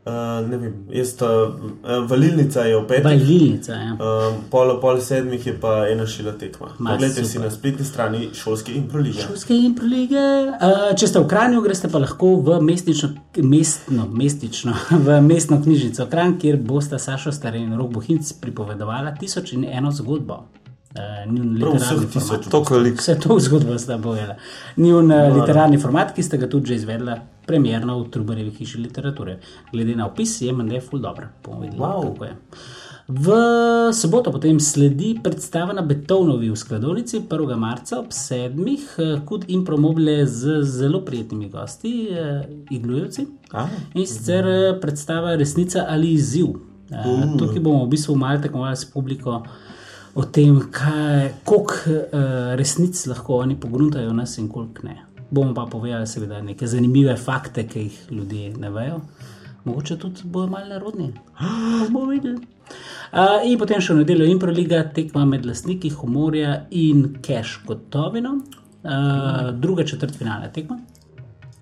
Uh, 0.06 0.48
ne 0.50 0.56
vem, 0.56 0.74
jaz 0.94 1.16
ta 1.18 1.26
uh, 1.26 2.04
valilnica 2.06 2.62
je 2.62 2.76
v 2.76 2.82
petih. 2.86 3.04
Valilnica. 3.04 3.72
Ja. 3.74 3.94
Um, 3.98 4.36
pol, 4.50 4.68
pol 4.78 5.00
sedmih 5.02 5.46
je 5.46 5.54
pa 5.58 5.88
ena 5.90 6.06
šila 6.06 6.36
tekma. 6.38 6.68
Ma, 6.78 6.92
Poglejte 6.92 7.24
si 7.24 7.32
super. 7.32 7.42
na 7.42 7.50
spletni 7.50 7.84
strani 7.84 8.28
šolske 8.30 8.70
improlige. 8.78 9.24
Šolske 9.26 9.56
improlige. 9.66 10.22
Uh, 10.62 10.92
če 10.94 11.08
ste 11.10 11.24
v 11.24 11.26
Kranju, 11.32 11.64
greste 11.64 11.90
pa 11.90 11.98
lahko 11.98 12.36
v 12.38 12.60
mestnično, 12.62 13.10
mestno, 13.42 14.06
mestično, 14.06 14.76
v 15.08 15.18
mestno 15.26 15.58
knjižnico 15.64 16.06
Kran, 16.12 16.36
kjer 16.38 16.60
bosta 16.62 17.02
Saša 17.02 17.34
Staren 17.34 17.66
in 17.66 17.74
Rok 17.74 17.90
Bohinc 17.98 18.30
pripovedovala 18.44 19.16
tisoč 19.18 19.56
in 19.58 19.66
eno 19.66 19.90
zgodbo. 19.90 20.44
Uh. 20.94 21.16
To. 22.50 22.62
Vse 22.94 23.18
to 23.20 23.40
zgodbo 23.40 23.78
sta 23.78 23.98
povedala. 23.98 24.38
Njun 24.76 25.10
uh, 25.12 25.34
literarni 25.34 25.82
format, 25.82 26.14
ki 26.14 26.22
ste 26.22 26.38
ga 26.38 26.46
tudi 26.48 26.70
že 26.70 26.78
izvedla, 26.84 27.18
premjerno 27.46 28.00
v 28.00 28.10
Trubarjevi 28.10 28.50
hiši 28.50 28.78
literature. 28.78 29.38
Glede 29.72 29.96
na 29.96 30.06
opis 30.06 30.40
je 30.40 30.52
menda 30.52 30.80
ful 30.80 30.98
dobro. 30.98 31.28
Bomo 31.44 31.60
videli, 31.60 31.78
Wow. 31.78 32.02
kako 32.04 32.24
je. 32.24 32.36
V 33.08 33.30
soboto 33.92 34.32
potem 34.32 34.60
sledi 34.60 35.20
predstava 35.22 35.72
na 35.72 35.80
Betovnovi 35.80 36.50
v 36.50 36.56
skladovnici 36.56 37.20
1. 37.20 37.56
marca 37.56 38.00
ob 38.00 38.06
7. 38.10 38.78
kot 39.24 39.44
impromobile 39.48 40.26
z 40.26 40.62
zelo 40.62 41.00
prijetnimi 41.00 41.48
gosti, 41.48 42.08
eh, 42.10 42.42
iglujevci. 42.70 43.26
In 43.94 44.06
sicer 44.06 44.44
eh, 44.44 44.80
predstava 44.80 45.36
Resnica 45.36 45.86
ali 45.88 46.12
izziv. 46.12 46.46
Uh, 46.86 46.98
tukaj 47.38 47.60
bomo 47.60 47.84
v 47.84 47.88
bistvu 47.88 48.14
malo 48.16 48.38
tekmovali 48.38 48.76
s 48.76 48.84
publiko 48.84 49.42
o 50.14 50.22
tem, 50.24 50.60
kaj- 50.62 51.30
koliko 51.44 51.74
uh, 51.84 52.20
resnic 52.54 53.06
lahko 53.06 53.36
oni 53.36 53.56
pogruntajo 53.56 54.12
nas 54.12 54.38
in 54.38 54.48
koliko 54.48 54.82
ne. 54.82 55.05
Bomo 55.30 55.54
pa 55.54 55.66
povedali, 55.70 56.06
seveda, 56.06 56.40
neke 56.42 56.66
zanimive 56.66 57.16
fakte, 57.16 57.66
ki 57.66 57.80
jih 57.80 58.02
ljudje 58.10 58.52
ne 58.62 58.70
vejo. 58.70 59.00
Mogoče 59.64 59.96
tudi 59.98 60.22
bojo 60.24 60.46
malo 60.46 60.68
nerodni. 60.70 61.12
Bomo 61.90 62.06
videli. 62.10 62.38
Uh, 63.12 63.42
in 63.46 63.58
potem 63.58 63.82
še 63.82 63.94
v 63.94 64.02
nedeljo 64.02 64.26
Improliga, 64.30 64.82
tekma 64.94 65.24
med 65.26 65.46
lastniki 65.46 65.92
humorja 65.94 66.66
in 66.74 67.18
cash 67.22 67.60
gotovino, 67.66 68.36
uh, 68.82 69.50
druga 69.54 69.86
četrt 69.86 70.14
finale 70.18 70.50
tekma. 70.54 70.78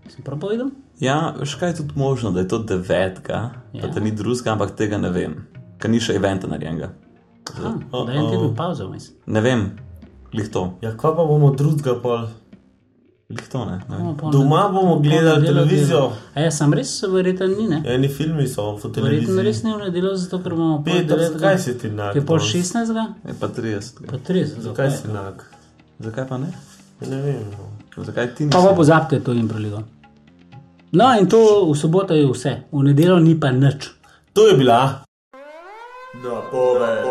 Sem 0.09 0.25
prav 0.25 0.41
povedal? 0.41 0.71
Ja, 1.01 1.35
veš 1.37 1.57
kaj 1.61 1.73
je 1.73 1.77
tudi 1.83 1.99
možno, 2.01 2.31
da 2.31 2.41
je 2.41 2.49
to 2.49 2.59
devetega, 2.59 3.41
ja. 3.73 3.89
Da 3.89 4.01
ni 4.01 4.13
drugega, 4.15 4.53
ampak 4.53 4.77
tega 4.79 5.01
ne 5.01 5.11
vem, 5.13 5.41
ker 5.81 5.93
ni 5.93 6.01
še 6.01 6.17
eventa 6.21 6.49
narejenega. 6.49 6.93
Ah, 7.61 7.75
da 7.93 8.13
je 8.13 8.21
en 8.21 8.31
teden 8.31 8.55
pauza 8.57 8.87
vmes. 8.89 9.11
Ne 9.27 9.43
vem, 9.45 9.67
lih 10.33 10.49
to. 10.53 10.69
Ja, 10.85 10.95
kva 10.97 11.13
pa 11.17 11.27
bomo 11.29 11.51
drugega 11.57 11.97
pol. 12.01 12.29
To 13.51 13.65
ne. 13.65 13.81
ne. 13.89 13.99
No, 13.99 14.31
Doma 14.31 14.69
bomo 14.69 14.99
gledali 14.99 15.41
nedeljo 15.41 15.47
televizijo. 15.55 15.99
dela. 15.99 16.13
A 16.35 16.41
ja, 16.41 16.51
sem 16.51 16.73
res, 16.73 17.03
verjetno 17.05 17.47
ni, 17.49 17.69
ne? 17.69 17.83
Eni 17.87 18.09
filmi 18.11 18.47
so 18.47 18.63
po 18.75 18.89
Verjetno 18.89 18.93
televiziji. 18.93 19.43
res 19.43 19.63
ne 19.63 19.73
v 19.73 19.81
nedeljo, 19.81 20.17
zato 20.17 20.39
ker 20.39 20.53
imamo 20.53 20.77
pol 20.77 20.85
Peter, 20.85 21.07
devetega. 21.09 21.39
zakaj 21.39 21.59
si 21.59 21.79
ti 21.79 21.89
nag? 21.91 22.13
Ki 22.13 22.19
je 22.19 22.25
pol 22.25 22.39
danes? 22.39 22.53
16. 22.53 23.07
Je 23.25 23.35
pa 23.35 23.49
30. 23.49 24.07
Pa 24.07 24.17
30. 24.19 24.61
Zakaj 24.61 24.91
si 24.93 25.09
nag? 25.09 25.43
Zakaj 26.01 26.29
pa 26.29 26.39
ne? 26.39 26.51
Ne 27.03 27.19
vem. 27.19 27.43
no. 27.51 27.65
Zakaj 27.99 28.27
ti 28.29 28.45
Pa 28.45 28.59
nisi? 28.59 28.69
pa 28.69 28.75
pozabite 28.75 29.21
to 29.21 29.33
improligo. 29.35 29.83
No, 30.93 31.09
in 31.19 31.27
to 31.27 31.41
v 31.65 31.75
soboto 31.75 32.15
je 32.15 32.27
vse, 32.27 32.53
v 32.71 32.83
nedeljo 32.85 33.19
ni 33.19 33.35
pa 33.35 33.51
nič. 33.51 33.89
To 34.33 34.47
je 34.47 34.55
bila. 34.55 35.03
Napoved. 36.15 37.05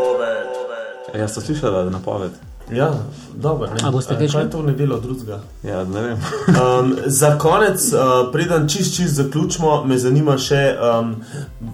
Ja, 1.12 1.28
ste 1.28 1.42
slišali 1.42 1.92
napoved? 1.92 2.32
Ja, 2.72 2.94
dobro. 3.36 3.68
ne. 3.68 3.88
A 3.88 3.92
boste 3.92 4.16
kaj 4.16 4.42
je 4.42 4.50
to 4.50 4.62
nedelo 4.62 5.00
drugega? 5.00 5.40
Ja, 5.64 5.84
ne 5.84 6.02
vem. 6.02 6.18
Um, 6.48 6.96
za 7.06 7.38
konec, 7.38 7.94
uh, 7.94 8.32
preden 8.32 8.70
čist, 8.70 8.96
čist 8.96 9.16
zaključimo, 9.16 9.84
me 9.86 9.98
zanima 9.98 10.38
še 10.38 10.62
um, 10.78 11.16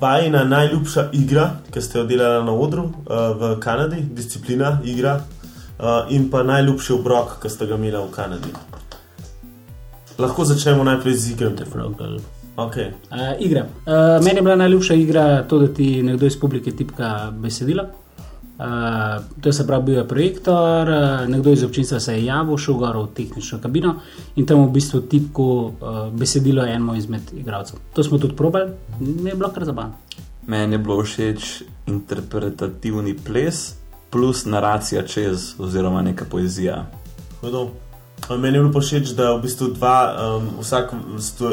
vajna 0.01 0.43
najljubša 0.43 1.09
igra, 1.13 1.49
ki 1.73 1.81
ste 1.81 1.99
jo 1.99 2.07
delali 2.09 2.45
na 2.45 2.53
odru 2.53 2.83
uh, 2.83 2.91
v 3.39 3.53
Kanadi, 3.59 4.01
disciplina 4.01 4.79
igra, 4.83 5.19
uh, 5.19 6.09
in 6.09 6.29
pa 6.31 6.43
najljubši 6.43 6.93
obrok, 6.93 7.37
ki 7.43 7.49
ste 7.49 7.69
ga 7.69 7.77
imeli 7.77 7.97
v 7.97 8.11
Kanadi. 8.15 8.53
Lahko 10.19 10.45
začnemo 10.45 10.83
najprej 10.83 11.15
z 11.15 11.31
igrami. 11.31 12.19
Okay. 12.59 12.91
Uh, 13.11 13.39
igra. 13.39 13.67
Uh, 13.85 14.19
meni 14.25 14.37
je 14.37 14.41
bila 14.41 14.55
najljubša 14.55 14.93
igra 14.93 15.43
to, 15.47 15.59
da 15.59 15.73
ti 15.73 16.03
nekdo 16.03 16.25
iz 16.25 16.39
publike 16.39 16.71
tipka 16.71 17.31
besedilo. 17.31 17.85
Uh, 18.59 19.23
to 19.41 19.53
se 19.53 19.67
pravi, 19.67 19.83
bil 19.83 19.95
je 19.95 20.07
projektor, 20.07 20.89
uh, 20.89 21.29
nekdo 21.29 21.51
iz 21.51 21.63
občinstva 21.63 21.99
se 21.99 22.13
je 22.13 22.25
javil, 22.25 22.57
šel 22.57 22.75
gor 22.75 22.97
v 22.97 23.07
tehnično 23.15 23.59
kabino 23.63 23.95
in 24.35 24.45
tam 24.45 24.65
v 24.65 24.73
bistvu 24.75 25.01
tipko 25.01 25.45
uh, 25.63 25.99
besedilo 26.11 26.65
enemu 26.65 26.95
izmed 26.95 27.31
igralcev. 27.37 27.79
To 27.93 28.03
smo 28.03 28.19
tudi 28.19 28.35
probali, 28.35 28.71
mi 28.99 29.29
je 29.29 29.35
bilo 29.35 29.49
kar 29.55 29.65
zabavno. 29.65 29.95
Meni 30.47 30.75
je 30.75 30.77
bilo 30.77 31.03
všeč 31.03 31.63
interpretativni 31.87 33.15
ples 33.15 33.75
plus 34.09 34.45
naracija 34.45 35.07
čez, 35.07 35.53
oziroma 35.59 36.01
neka 36.01 36.25
poezija. 36.25 36.85
Hudo. 37.41 37.69
Meni 38.29 38.57
je 38.57 38.61
bilo 38.61 38.73
pa 38.73 38.79
všeč, 38.79 39.13
da 39.17 39.33
v 39.33 39.41
bistvu 39.41 39.67
dva, 39.73 39.95
um, 40.37 40.49
vsak, 40.61 40.91
sto, 41.19 41.49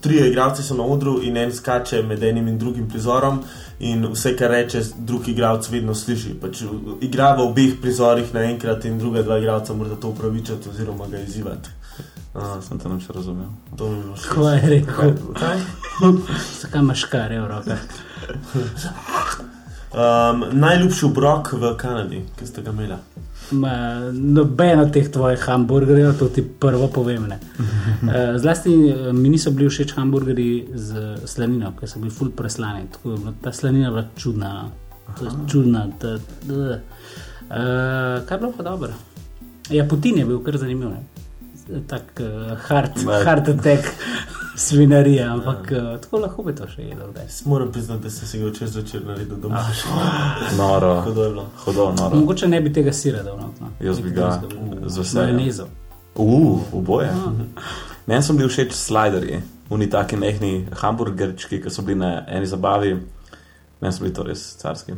trije 0.00 0.28
igralci 0.28 0.62
so 0.62 0.74
na 0.76 0.84
odru 0.84 1.18
in 1.22 1.36
en 1.36 1.52
skače 1.52 2.02
med 2.02 2.22
enim 2.22 2.48
in 2.48 2.58
drugim 2.58 2.88
prizorom, 2.88 3.40
in 3.80 4.04
vse, 4.12 4.34
kar 4.36 4.50
reče, 4.50 4.82
drugi 4.98 5.32
igralec 5.32 5.70
vedno 5.70 5.94
sliši. 5.94 6.34
Pač 6.40 6.62
igra 7.00 7.32
v 7.38 7.46
obeh 7.48 7.78
prizorih 7.82 8.34
naenkrat, 8.34 8.84
in 8.84 8.98
druga 8.98 9.22
dva 9.22 9.38
igralca 9.38 9.74
mora 9.74 9.96
to 9.96 10.08
upravičiti 10.08 10.68
oziroma 10.68 11.06
ga 11.08 11.18
izzivati. 11.18 11.70
Uh, 12.34 12.58
Sem 12.62 12.78
te 12.78 12.88
nič 12.88 13.08
razumel. 13.08 13.48
to 13.76 13.88
mi 13.88 13.96
je 13.96 14.02
bilo 14.02 14.16
všeč. 14.16 14.28
Ko 14.34 14.48
je 14.50 14.60
rekel, 14.68 15.14
Kaj? 15.38 15.58
zakaj 16.60 16.80
imaš 16.80 17.04
kare 17.04 17.40
v 17.40 17.46
rokah? 17.48 17.80
Um, 19.88 20.44
najljubši 20.52 21.04
obrok 21.06 21.52
v 21.52 21.72
Kanadi, 21.76 22.22
ki 22.38 22.46
ste 22.46 22.62
ga 22.62 22.70
imeli. 22.70 22.94
Ma, 23.50 24.00
Noben 24.12 24.80
od 24.80 24.92
teh 24.92 25.08
tvojih 25.08 25.40
hamburgerjev, 25.40 26.18
to 26.18 26.28
ti 26.28 26.42
prvo 26.42 26.88
povem. 26.88 27.26
ne. 27.28 27.38
Eh, 28.14 28.38
Zlasti 28.38 28.70
eh, 28.70 29.12
mi 29.12 29.28
niso 29.28 29.50
bili 29.50 29.68
všeč 29.68 29.92
hamburgerji 29.96 30.68
z 30.74 30.92
slanino, 31.26 31.72
ker 31.80 31.88
so 31.88 31.98
bili 31.98 32.10
ful 32.10 32.30
preslani. 32.30 32.86
Tako 32.92 33.18
Ta 33.42 33.52
slanina 33.52 33.86
je 33.86 33.90
bila 33.90 34.04
čudna. 34.16 34.70
čudna. 35.48 35.86
Da, 36.00 36.18
da. 36.44 36.78
Uh, 37.48 38.26
kaj 38.26 38.36
je 38.36 38.40
bilo 38.40 38.52
pa 38.56 38.62
dobro? 38.62 38.92
Ja, 39.70 39.84
Putin 39.84 40.18
je 40.18 40.24
bil 40.24 40.38
kar 40.38 40.56
zanimiv. 40.56 40.88
Ne? 40.88 41.02
Tak 41.86 42.02
uh, 42.20 42.58
hard, 42.58 42.90
hard 43.24 43.48
attack 43.48 43.84
svinarija, 44.58 45.32
ampak 45.32 45.72
uh, 45.72 46.00
tako 46.00 46.18
lahko 46.18 46.42
bi 46.42 46.54
to 46.54 46.66
še 46.68 46.82
jedel. 46.82 47.12
Moram 47.44 47.72
priznati, 47.72 48.02
da 48.02 48.10
sem 48.10 48.28
si 48.28 48.38
ga 48.38 48.50
včeraj 48.50 48.72
zvečer 48.72 49.04
naredil 49.06 49.36
doma. 49.42 49.62
Noro, 50.58 51.00
Hudo 51.06 51.24
je 51.24 51.30
bilo. 51.30 51.44
hudo, 51.64 51.92
noro. 51.98 52.16
Mogoče 52.16 52.48
ne 52.48 52.60
bi 52.60 52.72
tega 52.72 52.92
sira 52.92 53.22
dal. 53.22 53.36
No, 53.38 53.52
no. 53.60 53.70
Jaz 53.80 54.00
bi 54.00 54.10
ga 54.10 54.40
z 54.86 54.98
veseljem. 54.98 55.36
Majonezo. 55.36 55.68
Uf, 56.14 56.72
oboje. 56.74 57.12
Meni 58.06 58.22
so 58.22 58.32
bili 58.32 58.48
všeč 58.48 58.72
sliderji, 58.74 59.40
oni 59.70 59.90
taki 59.90 60.16
mehni 60.16 60.66
hamburgerčki, 60.72 61.60
ki 61.62 61.70
so 61.70 61.82
bili 61.82 61.98
na 62.00 62.24
eni 62.26 62.46
zabavi. 62.46 62.96
Meni 63.80 63.92
so 63.94 64.02
bili 64.04 64.14
to 64.14 64.26
res 64.26 64.56
carski. 64.58 64.96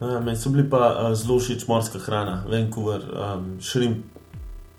Ja, 0.00 0.20
meni 0.20 0.36
so 0.36 0.50
bili 0.50 0.68
pa 0.70 0.92
uh, 0.92 1.14
zelo 1.16 1.38
všeč 1.40 1.64
morska 1.68 1.98
hrana, 2.04 2.42
Vancouver, 2.50 3.06
um, 3.12 3.46
šrimp, 3.60 4.04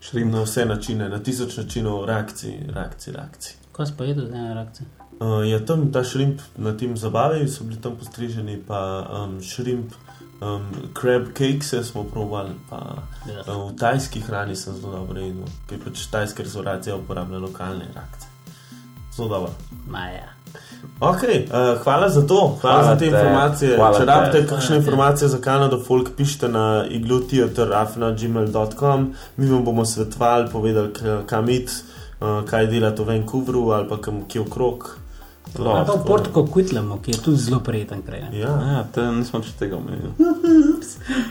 šrimp 0.01 0.33
na 0.33 0.43
vse 0.45 0.65
načine, 0.65 1.09
na 1.09 1.19
tisoč 1.23 1.57
načinov, 1.57 2.05
reakcij, 2.05 2.59
reakcij, 2.75 3.13
reakcij. 3.17 3.58
Ko 3.79 3.85
si 3.85 3.93
pa 3.95 4.03
jedel, 4.03 4.27
ne 4.27 4.53
reakcije. 4.53 4.87
Uh, 5.19 5.43
je 5.43 5.65
tam 5.65 5.91
ta 5.91 6.03
šrimp 6.03 6.39
na 6.57 6.73
tem 6.73 6.97
zabavi, 6.97 7.47
so 7.47 7.63
bili 7.63 7.77
tam 7.77 7.95
postriženi, 7.95 8.61
pa 8.67 9.07
um, 9.17 9.41
šrimp, 9.41 9.91
um, 10.41 10.61
crab 10.93 11.31
cakes 11.31 11.73
smo 11.83 12.03
probali, 12.03 12.49
pa 12.69 12.77
Ja. 13.25 13.41
uh, 13.47 13.65
v 13.65 13.75
tajski 13.75 14.19
hrani 14.19 14.55
sem 14.55 14.75
zelo 14.75 14.93
dobro 14.93 15.19
jedel, 15.19 15.43
ker 15.67 15.79
pač 15.79 16.07
tajska 16.07 16.43
restauracija 16.43 16.95
uporablja 16.95 17.39
lokalne 17.39 17.85
reakcije. 17.85 18.29
Zelo 19.11 19.29
dobro. 19.29 19.51
Maja. 19.87 20.39
Okay, 21.01 21.43
uh, 21.43 21.49
hvala 21.83 22.09
za 22.09 22.21
to, 22.23 22.57
hvala, 22.57 22.75
hvala 22.75 22.83
za 22.85 22.95
te 22.95 22.99
te. 22.99 23.05
informacije. 23.07 23.75
Hvala 23.75 23.93
Če 23.93 23.99
te. 23.99 24.05
rabite 24.05 24.47
kakšne 24.47 24.77
informacije 24.77 25.27
za 25.27 25.39
Kanado, 25.39 25.79
folk 25.79 26.09
pišite 26.17 26.49
na 26.49 26.85
iglutheater.gmail.com, 26.89 29.13
mi 29.37 29.47
vam 29.47 29.65
bomo 29.65 29.85
svetovali, 29.85 30.49
povedali, 30.51 30.89
kam 31.25 31.49
iti, 31.49 31.71
uh, 32.19 32.41
kaj 32.49 32.67
delati 32.67 33.03
v 33.03 33.13
Vancouveru 33.13 33.69
ali 33.71 33.89
pa 33.89 34.01
kam 34.01 34.25
kje 34.27 34.41
okrog. 34.41 34.89
No, 35.57 35.73
Ali 35.73 35.85
pa 35.85 35.93
v 35.93 35.97
tako 35.97 36.07
Portugal 36.07 36.45
Quitlamo, 36.45 36.99
ki 37.01 37.11
je 37.11 37.17
tudi 37.17 37.37
zelo 37.37 37.59
prijeten 37.59 38.01
kraj. 38.05 38.21
ne. 38.21 38.39
Ja. 38.39 38.49
Ja, 38.49 38.83
te 38.93 39.01
nismo 39.01 39.41
še 39.41 39.55
tega 39.57 39.79
omenili. 39.79 40.11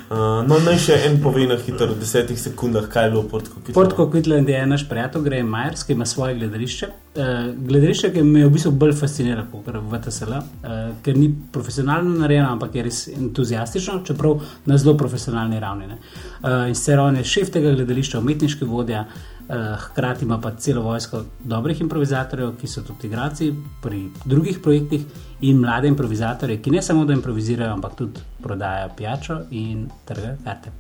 Uh, 0.09 0.43
no, 0.49 0.59
naj 0.65 0.79
še 0.83 0.97
en 1.07 1.21
pove 1.23 1.47
na 1.47 1.55
hitro, 1.61 1.87
v 1.93 2.01
desetih 2.01 2.39
sekundah, 2.41 2.89
kaj 2.91 3.07
je 3.07 3.13
bilo 3.15 3.23
v 3.23 3.31
Portugalu. 3.31 3.75
Portugal 3.77 4.11
Quitland 4.11 4.51
je 4.51 4.65
naš 4.67 4.89
prijatelj, 4.91 5.23
Graham 5.29 5.53
Myers, 5.55 5.87
ki 5.87 5.95
ima 5.95 6.07
svoje 6.09 6.35
gledališče. 6.41 6.91
Uh, 7.15 7.55
gledališče, 7.69 8.11
ki 8.17 8.27
me 8.27 8.43
v 8.49 8.53
bistvu 8.57 8.75
bolj 8.75 8.97
fascinira 8.99 9.47
kot 9.53 9.71
VTSL, 9.71 10.35
uh, 10.35 10.77
ker 11.07 11.19
ni 11.19 11.31
profesionalno 11.55 12.19
narejeno, 12.25 12.51
ampak 12.57 12.75
je 12.75 12.87
res 12.89 13.01
entuzijastično, 13.15 14.01
čeprav 14.09 14.43
na 14.67 14.81
zelo 14.83 14.97
profesionalni 14.99 15.63
ravni. 15.63 15.93
ne. 15.95 16.03
Uh, 16.43 16.67
in 16.67 16.75
sicer 16.75 16.99
on 16.99 17.23
je 17.23 17.27
šef 17.29 17.55
tega 17.55 17.77
gledališča, 17.77 18.19
umetniški 18.19 18.67
vodja. 18.67 19.07
Uh, 19.07 19.38
hkrati 19.49 20.25
ima 20.25 20.41
pa 20.41 20.51
celo 20.57 20.83
vojsko 20.83 21.23
dobrih 21.45 21.81
improvizatorjev, 21.81 22.57
ki 22.61 22.67
so 22.67 22.83
tudi 22.83 23.07
igralci 23.07 23.53
pri 23.83 24.03
drugih 24.25 24.59
projektih, 24.63 25.07
in 25.41 25.57
mlade 25.57 25.89
improvizatorje, 25.89 26.63
ki 26.63 26.71
ne 26.71 26.83
samo 26.83 27.05
da 27.05 27.13
improvizirajo, 27.13 27.73
ampak 27.73 27.95
tudi 27.95 28.21
prodajajo 28.43 28.91
pijačo 28.97 29.41
in 29.51 29.89
trgajo 30.05 30.37
karte. 30.45 30.71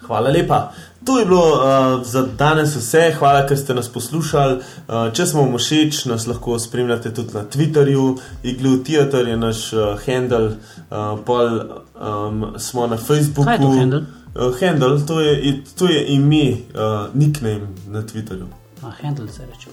Hvala 0.00 0.30
lepa. 0.30 0.72
To 1.04 1.18
je 1.18 1.26
bilo 1.26 1.42
uh, 1.48 2.06
za 2.06 2.26
danes 2.38 2.76
vse. 2.76 3.14
Hvala, 3.18 3.46
ker 3.46 3.58
ste 3.58 3.74
nas 3.74 3.88
poslušali. 3.88 4.56
Uh, 4.56 5.12
če 5.12 5.26
smo 5.26 5.42
vam 5.42 5.58
všeč, 5.58 6.04
nas 6.10 6.26
lahko 6.26 6.58
spremljate 6.58 7.12
tudi 7.14 7.34
na 7.34 7.44
Twitterju. 7.44 8.16
Iglu 8.42 8.78
Theater 8.84 9.28
je 9.28 9.36
naš 9.36 9.72
uh, 9.72 10.00
handle, 10.06 10.56
uh, 10.90 11.20
pol 11.24 11.60
um, 11.94 12.46
smo 12.58 12.86
na 12.86 12.96
Facebooku. 12.96 13.44
Kaj 13.44 13.54
je 13.54 13.62
to 13.62 13.70
handle? 13.76 14.02
Uh, 14.34 14.60
handle, 14.60 15.00
to 15.06 15.20
je, 15.20 15.62
to 15.78 15.88
je 15.88 16.04
ime, 16.06 16.52
uh, 16.74 17.08
nickname 17.14 17.66
na 17.88 18.02
Twitterju. 18.02 18.46
Ah, 18.82 18.92
handle 19.02 19.28
se 19.28 19.42
reče. 19.46 19.68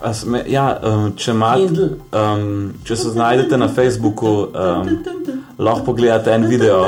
A 0.00 0.12
Sme, 0.14 0.42
ja, 0.46 0.80
um, 0.82 1.12
če, 1.16 1.32
mat, 1.32 1.60
um, 2.12 2.74
če 2.84 2.96
se 2.96 3.10
znajdete 3.10 3.56
na 3.58 3.68
Facebooku, 3.68 4.26
um, 4.26 4.90
lahko 5.58 5.84
pogledate 5.84 6.30
en 6.34 6.46
video, 6.46 6.82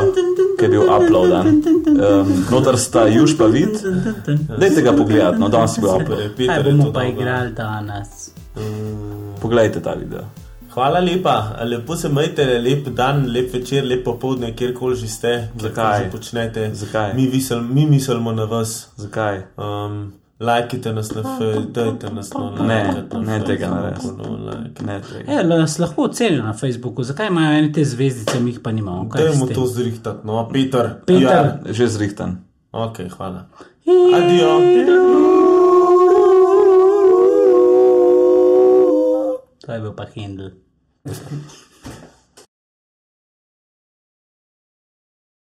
ki 0.59 0.65
je 0.65 0.69
bil 0.69 0.83
uploaden. 0.83 1.63
Um, 1.91 2.35
notar 2.51 2.79
sta 2.79 3.07
Juž 3.09 3.35
pa 3.39 3.47
vid. 3.47 3.81
Dajte 4.59 4.83
ga 4.83 4.93
pogledati, 4.93 5.41
no 5.41 5.49
danes 5.49 5.79
je 5.79 5.81
bil 5.81 5.91
upload. 5.95 6.23
Super 6.29 6.45
je, 6.45 6.47
Kaj 6.53 6.63
bomo 6.69 6.93
pa 6.93 7.05
igrali 7.05 7.53
danes? 7.57 8.31
Mm, 8.57 9.41
Poglejte 9.41 9.81
ta 9.81 9.95
video. 9.95 10.27
Hvala 10.71 11.01
lepa, 11.01 11.35
lepo 11.65 11.97
se 11.97 12.09
majte, 12.09 12.45
lep 12.59 12.89
dan, 12.89 13.27
lep 13.27 13.55
večer, 13.55 13.85
lep 13.85 14.05
popoldne, 14.05 14.53
kjerkoli 14.57 14.97
že 14.97 15.09
ste, 15.09 15.49
Zakaj? 15.59 16.05
že 16.05 16.11
počnete. 16.11 16.71
Zakaj? 16.75 17.15
Mi, 17.15 17.27
visel, 17.27 17.61
mi 17.63 17.87
mislimo 17.87 18.33
na 18.33 18.45
vas. 18.45 18.89
Zakaj? 18.97 19.43
Um, 19.57 20.13
lajkite 20.41 20.93
nas 20.93 21.11
na 21.11 21.23
Facebooku, 21.23 21.73
dajte 21.73 22.11
nas 22.11 22.31
na 22.33 22.51
Ne, 22.67 22.85
lajkati 22.85 23.17
na 23.17 23.21
ne 23.23 23.45
tega 23.45 23.67
Facebooku, 23.67 24.23
narediti. 24.23 24.31
no, 24.31 24.53
like. 24.53 24.85
Ne, 24.85 25.01
tega. 25.03 25.33
E, 25.33 25.45
nas 25.45 25.79
lahko 25.79 26.03
ocenijo 26.03 26.43
na 26.43 26.53
Facebooku, 26.53 27.03
zakaj 27.03 27.27
imajo 27.27 27.59
eni 27.59 27.73
te 27.73 27.85
zvezdice, 27.85 28.41
mi 28.41 28.51
jih 28.51 28.61
pa 28.61 28.73
nimamo. 28.73 29.09
Kaj 29.09 29.25
Dajmo 29.25 29.45
s 29.45 29.49
tem? 29.49 29.55
to 29.55 29.67
zrihtati, 29.67 30.27
no, 30.27 30.49
Peter. 30.49 30.91
Peter. 31.07 31.23
Ja. 31.23 31.59
Že 31.67 31.87
zrihtan. 31.89 32.37
Ok, 32.73 32.99
hvala. 33.11 33.47
Adijo. 34.15 34.59
To 34.87 35.50
je 39.75 39.81
bil 39.81 39.95
pa 39.95 40.07
Hendel. 40.15 40.53